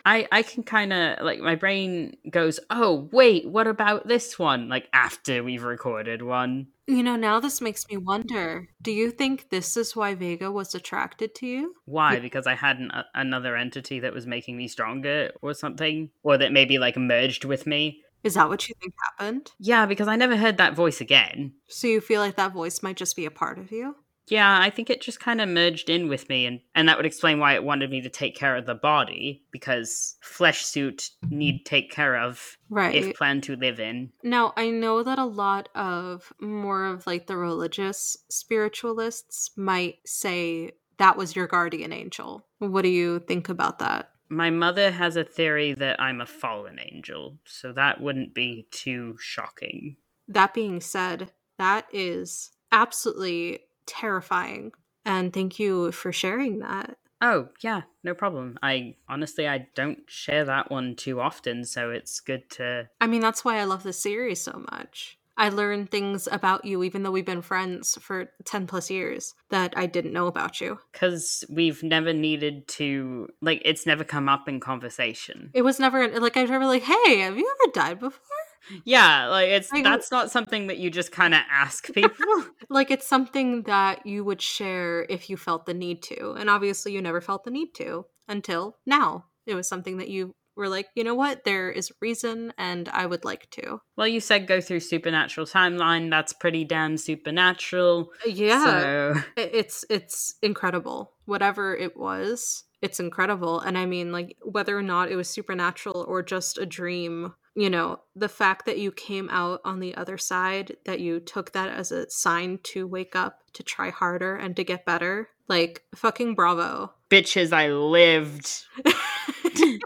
I 0.06 0.28
I 0.32 0.44
can 0.44 0.64
kind 0.64 0.94
of 0.94 1.24
like 1.24 1.40
my 1.40 1.56
brain 1.56 2.18
goes, 2.30 2.60
"Oh, 2.70 3.10
wait, 3.12 3.48
what 3.48 3.68
about 3.68 4.08
this 4.08 4.38
one?" 4.40 4.70
like 4.70 4.88
after 4.94 5.44
we've 5.44 5.64
recorded 5.64 6.22
one. 6.22 6.68
You 6.88 7.04
know, 7.04 7.16
now 7.16 7.40
this 7.40 7.62
makes 7.62 7.88
me 7.88 7.98
wonder. 7.98 8.70
Do 8.82 8.92
you 8.92 9.12
think 9.12 9.50
this 9.50 9.78
is 9.78 9.96
why 9.96 10.16
Vega 10.16 10.52
was 10.52 10.74
attracted 10.74 11.36
to 11.36 11.46
you? 11.46 11.76
Why? 11.86 12.20
Because 12.20 12.48
I 12.48 12.56
had 12.56 12.80
an, 12.80 12.90
uh, 12.90 13.04
another 13.14 13.56
entity 13.56 14.00
that 14.00 14.14
was 14.14 14.26
making 14.26 14.58
me 14.58 14.68
stronger 14.68 15.32
or 15.44 15.54
something 15.54 16.10
or 16.24 16.40
that 16.40 16.52
maybe 16.52 16.80
like 16.80 16.98
merged 16.98 17.46
with 17.46 17.68
me. 17.68 18.02
Is 18.24 18.34
that 18.34 18.50
what 18.50 18.68
you 18.68 18.76
think 18.82 18.94
happened? 19.18 19.52
Yeah, 19.60 19.86
because 19.86 20.08
I 20.08 20.16
never 20.16 20.36
heard 20.36 20.58
that 20.58 20.74
voice 20.74 21.00
again. 21.00 21.54
So 21.68 21.88
you 21.88 22.02
feel 22.02 22.22
like 22.22 22.36
that 22.36 22.54
voice 22.54 22.82
might 22.82 22.98
just 22.98 23.16
be 23.16 23.26
a 23.26 23.32
part 23.32 23.60
of 23.60 23.72
you? 23.72 23.96
Yeah, 24.30 24.60
I 24.62 24.70
think 24.70 24.90
it 24.90 25.02
just 25.02 25.20
kind 25.20 25.42
of 25.42 25.50
merged 25.50 25.90
in 25.90 26.08
with 26.08 26.30
me, 26.30 26.46
and, 26.46 26.62
and 26.76 26.88
that 26.88 26.98
would 26.98 27.06
explain 27.06 27.40
why 27.40 27.56
it 27.56 27.64
wanted 27.64 27.90
me 27.90 28.02
to 28.02 28.10
take 28.10 28.36
care 28.36 28.56
of 28.56 28.66
the 28.66 28.76
body, 28.76 29.44
because 29.52 30.16
flesh 30.22 30.64
suit 30.66 31.10
need 31.30 31.66
take 31.66 31.92
care 31.92 32.16
of 32.16 32.58
right. 32.70 32.94
if 32.94 33.16
plan 33.16 33.42
to 33.42 33.56
live 33.56 33.80
in. 33.80 34.12
Now, 34.24 34.54
I 34.56 34.70
know 34.70 35.04
that 35.04 35.20
a 35.20 35.26
lot 35.26 35.70
of 35.76 36.32
more 36.40 36.86
of 36.86 37.08
like 37.08 37.28
the 37.28 37.38
religious 37.38 38.18
spiritualists 38.30 39.52
might 39.58 39.98
say 40.06 40.72
that 40.98 41.18
was 41.18 41.36
your 41.36 41.48
guardian 41.48 41.92
angel. 41.92 42.46
What 42.60 42.84
do 42.84 42.90
you 42.90 43.20
think 43.20 43.50
about 43.50 43.80
that? 43.80 44.12
My 44.30 44.52
mother 44.52 44.92
has 44.92 45.16
a 45.16 45.24
theory 45.24 45.74
that 45.74 46.00
I'm 46.00 46.22
a 46.22 46.26
fallen 46.26 46.80
angel, 46.80 47.40
so 47.46 47.74
that 47.74 48.00
wouldn't 48.00 48.36
be 48.36 48.68
too 48.70 49.18
shocking. 49.20 49.96
That 50.28 50.54
being 50.54 50.82
said, 50.82 51.32
that 51.58 51.88
is 51.92 52.52
absolutely 52.72 53.62
terrifying. 53.90 54.72
And 55.06 55.34
thank 55.34 55.60
you 55.60 55.92
for 55.92 56.12
sharing 56.12 56.60
that. 56.60 56.98
Oh, 57.22 57.50
yeah, 57.62 57.82
no 58.04 58.14
problem. 58.14 58.58
I 58.64 58.96
honestly 59.10 59.48
I 59.48 59.68
don't 59.76 60.00
share 60.08 60.46
that 60.46 60.72
one 60.72 60.96
too 60.96 61.20
often, 61.20 61.66
so 61.66 61.92
it's 61.92 62.20
good 62.22 62.50
to 62.52 62.88
I 63.02 63.08
mean, 63.08 63.22
that's 63.22 63.44
why 63.44 63.58
I 63.58 63.66
love 63.66 63.84
this 63.84 64.02
series 64.02 64.40
so 64.40 64.64
much. 64.72 65.18
I 65.36 65.50
learn 65.50 65.88
things 65.88 66.28
about 66.30 66.66
you 66.66 66.84
even 66.84 67.04
though 67.04 67.12
we've 67.12 67.26
been 67.26 67.42
friends 67.42 67.98
for 68.02 68.30
10 68.44 68.68
plus 68.68 68.90
years 68.90 69.36
that 69.50 69.74
I 69.78 69.86
didn't 69.86 70.12
know 70.14 70.28
about 70.28 70.60
you. 70.60 70.80
Cuz 70.94 71.46
we've 71.50 71.82
never 71.82 72.14
needed 72.14 72.68
to 72.80 73.30
like 73.42 73.62
it's 73.64 73.86
never 73.86 74.04
come 74.04 74.28
up 74.30 74.50
in 74.50 74.60
conversation. 74.60 75.50
It 75.54 75.62
was 75.62 75.80
never 75.80 76.20
like 76.20 76.36
I 76.38 76.42
was 76.42 76.52
never 76.52 76.66
like, 76.66 76.84
"Hey, 76.84 77.20
have 77.20 77.38
you 77.38 77.54
ever 77.62 77.72
died 77.72 78.00
before?" 78.00 78.39
Yeah, 78.86 79.28
like 79.28 79.50
it's 79.50 79.72
like, 79.72 79.84
that's 79.84 80.12
not 80.12 80.32
something 80.32 80.68
that 80.68 80.78
you 80.78 80.90
just 80.90 81.12
kind 81.12 81.34
of 81.34 81.42
ask 81.50 81.86
people. 81.94 82.26
like 82.70 82.92
it's 82.92 83.08
something 83.08 83.64
that 83.64 84.06
you 84.06 84.24
would 84.24 84.42
share 84.42 85.06
if 85.10 85.30
you 85.30 85.38
felt 85.38 85.66
the 85.66 85.74
need 85.74 86.02
to. 86.04 86.34
And 86.34 86.50
obviously 86.50 86.92
you 86.92 87.02
never 87.02 87.22
felt 87.22 87.44
the 87.44 87.52
need 87.52 87.74
to 87.76 88.06
until 88.28 88.78
now. 88.86 89.26
It 89.46 89.56
was 89.56 89.68
something 89.68 89.98
that 89.98 90.10
you 90.10 90.36
were 90.60 90.70
like, 90.70 90.88
you 90.94 91.04
know 91.04 91.16
what, 91.16 91.44
there 91.46 91.72
is 91.72 91.92
reason 92.02 92.54
and 92.58 92.88
I 92.90 93.06
would 93.06 93.26
like 93.26 93.50
to. 93.52 93.82
Well, 93.96 94.08
you 94.08 94.20
said 94.20 94.48
go 94.48 94.62
through 94.62 94.82
supernatural 94.82 95.48
timeline. 95.48 96.10
That's 96.10 96.34
pretty 96.34 96.66
damn 96.66 96.98
supernatural. 96.98 98.12
Uh, 98.26 98.30
yeah. 98.30 98.66
So... 98.66 99.22
It's 99.38 99.86
it's 99.90 100.36
incredible. 100.44 101.14
Whatever 101.26 101.76
it 101.76 101.98
was, 101.98 102.66
it's 102.82 103.00
incredible. 103.00 103.60
And 103.60 103.78
I 103.78 103.86
mean, 103.86 104.12
like, 104.12 104.38
whether 104.44 104.78
or 104.78 104.84
not 104.84 105.12
it 105.12 105.16
was 105.16 105.30
supernatural 105.30 106.06
or 106.08 106.22
just 106.22 106.58
a 106.58 106.66
dream 106.66 107.34
you 107.56 107.70
know, 107.70 108.00
the 108.16 108.30
fact 108.30 108.66
that 108.68 108.78
you 108.78 108.90
came 108.90 109.28
out 109.30 109.60
on 109.66 109.82
the 109.82 109.94
other 109.96 110.18
side, 110.18 110.78
that 110.86 111.02
you 111.02 111.20
took 111.20 111.52
that 111.52 111.68
as 111.70 111.92
a 111.92 112.10
sign 112.10 112.60
to 112.64 112.88
wake 112.88 113.18
up, 113.18 113.42
to 113.52 113.64
try 113.64 113.90
harder, 113.90 114.36
and 114.36 114.56
to 114.56 114.64
get 114.64 114.86
better. 114.86 115.28
Like, 115.50 115.84
fucking 115.94 116.36
bravo. 116.36 116.94
Bitches, 117.10 117.52
I 117.52 117.68
lived. 117.70 118.64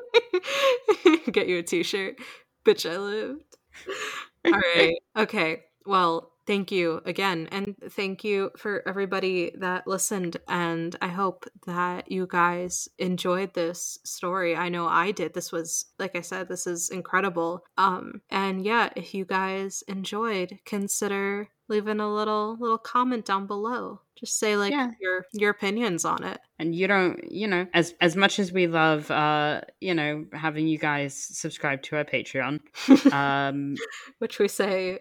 get 1.32 1.48
you 1.48 1.60
a 1.60 1.64
t 1.64 1.84
shirt. 1.84 2.18
Bitch, 2.66 2.90
I 2.90 2.98
lived. 2.98 3.58
All 4.46 4.52
right. 4.52 4.96
Okay. 5.18 5.64
Well, 5.86 6.32
thank 6.46 6.72
you 6.72 7.02
again. 7.06 7.48
And 7.52 7.76
thank 7.90 8.24
you 8.24 8.52
for 8.58 8.88
everybody 8.88 9.52
that 9.58 9.88
listened. 9.88 10.38
And 10.48 10.96
I 11.02 11.08
hope 11.08 11.46
that 11.66 12.12
you 12.12 12.28
guys 12.28 12.88
enjoyed 12.98 13.54
this 13.54 14.00
story. 14.04 14.56
I 14.56 14.70
know 14.70 14.88
I 14.88 15.12
did. 15.12 15.34
This 15.34 15.52
was, 15.52 15.86
like 16.00 16.16
I 16.16 16.22
said, 16.22 16.48
this 16.48 16.68
is 16.68 16.90
incredible. 16.90 17.64
Um, 17.78 18.22
and 18.30 18.64
yeah, 18.64 18.90
if 18.96 19.14
you 19.14 19.26
guys 19.26 19.84
enjoyed, 19.88 20.60
consider 20.66 21.50
leaving 21.68 22.00
a 22.00 22.14
little 22.14 22.58
little 22.60 22.78
comment 22.78 23.26
down 23.26 23.48
below. 23.48 24.02
Just 24.16 24.40
say 24.40 24.56
like 24.56 24.72
yeah. 24.72 24.92
your 25.00 25.26
your 25.34 25.52
opinions 25.52 26.06
on 26.06 26.24
it. 26.24 26.40
And 26.60 26.76
you 26.76 26.88
don't 26.88 27.32
you 27.32 27.48
know 27.48 27.68
as 27.74 27.94
as 28.02 28.16
much 28.16 28.40
as 28.40 28.52
we 28.52 28.68
love 28.68 29.10
uh 29.12 29.62
you 29.82 29.94
know 29.94 30.26
having 30.34 30.68
you 30.68 30.78
guys 30.78 31.14
subscribe 31.14 31.82
to 31.84 31.98
our 31.98 32.06
patreon 32.06 32.60
um 33.14 33.76
which 34.20 34.40
we 34.40 34.48
say 34.48 35.00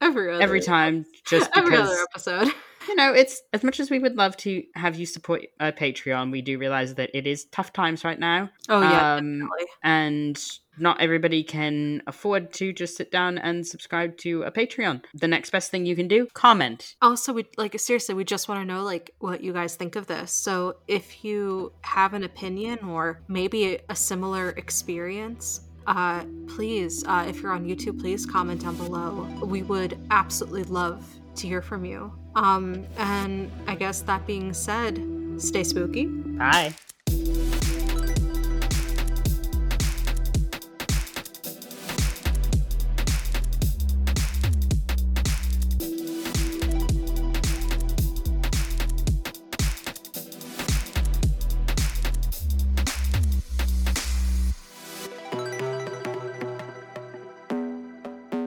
every 0.00 0.32
other, 0.32 0.42
every 0.42 0.60
time 0.60 1.04
just 1.26 1.52
because, 1.52 1.66
every 1.72 1.76
other 1.76 2.06
episode 2.10 2.52
you 2.88 2.94
know 2.94 3.12
it's 3.12 3.42
as 3.52 3.62
much 3.62 3.80
as 3.80 3.90
we 3.90 3.98
would 3.98 4.16
love 4.16 4.36
to 4.38 4.62
have 4.74 4.96
you 4.96 5.06
support 5.06 5.42
a 5.60 5.64
uh, 5.64 5.72
patreon 5.72 6.30
we 6.30 6.42
do 6.42 6.58
realize 6.58 6.94
that 6.94 7.10
it 7.14 7.26
is 7.26 7.46
tough 7.46 7.72
times 7.72 8.04
right 8.04 8.18
now. 8.18 8.50
Oh 8.68 8.80
yeah 8.80 9.16
um, 9.16 9.48
and 9.82 10.42
not 10.78 11.00
everybody 11.00 11.42
can 11.42 12.02
afford 12.06 12.52
to 12.54 12.72
just 12.72 12.96
sit 12.96 13.10
down 13.10 13.36
and 13.36 13.66
subscribe 13.66 14.16
to 14.18 14.42
a 14.44 14.50
patreon. 14.50 15.02
The 15.14 15.28
next 15.28 15.50
best 15.50 15.70
thing 15.70 15.84
you 15.84 15.94
can 15.94 16.08
do 16.08 16.26
comment. 16.32 16.96
Also 17.02 17.32
we 17.32 17.46
like 17.56 17.78
seriously 17.78 18.14
we 18.14 18.24
just 18.24 18.48
want 18.48 18.60
to 18.60 18.64
know 18.64 18.82
like 18.82 19.14
what 19.18 19.42
you 19.42 19.52
guys 19.52 19.76
think 19.76 19.96
of 19.96 20.06
this. 20.06 20.32
So 20.32 20.76
if 20.88 21.24
you 21.24 21.72
have 21.82 22.14
an 22.14 22.24
opinion 22.24 22.78
or 22.84 23.20
maybe 23.28 23.78
a 23.88 23.96
similar 23.96 24.50
experience 24.50 25.60
uh, 25.86 26.24
please, 26.46 27.04
uh, 27.06 27.24
if 27.28 27.42
you're 27.42 27.52
on 27.52 27.64
YouTube, 27.64 28.00
please 28.00 28.24
comment 28.24 28.62
down 28.62 28.76
below. 28.76 29.28
We 29.42 29.62
would 29.62 29.98
absolutely 30.10 30.64
love 30.64 31.04
to 31.36 31.46
hear 31.46 31.62
from 31.62 31.84
you. 31.84 32.12
Um, 32.34 32.86
and 32.96 33.50
I 33.66 33.74
guess 33.74 34.00
that 34.02 34.26
being 34.26 34.52
said, 34.54 35.02
stay 35.38 35.64
spooky. 35.64 36.06
Bye. 36.06 36.74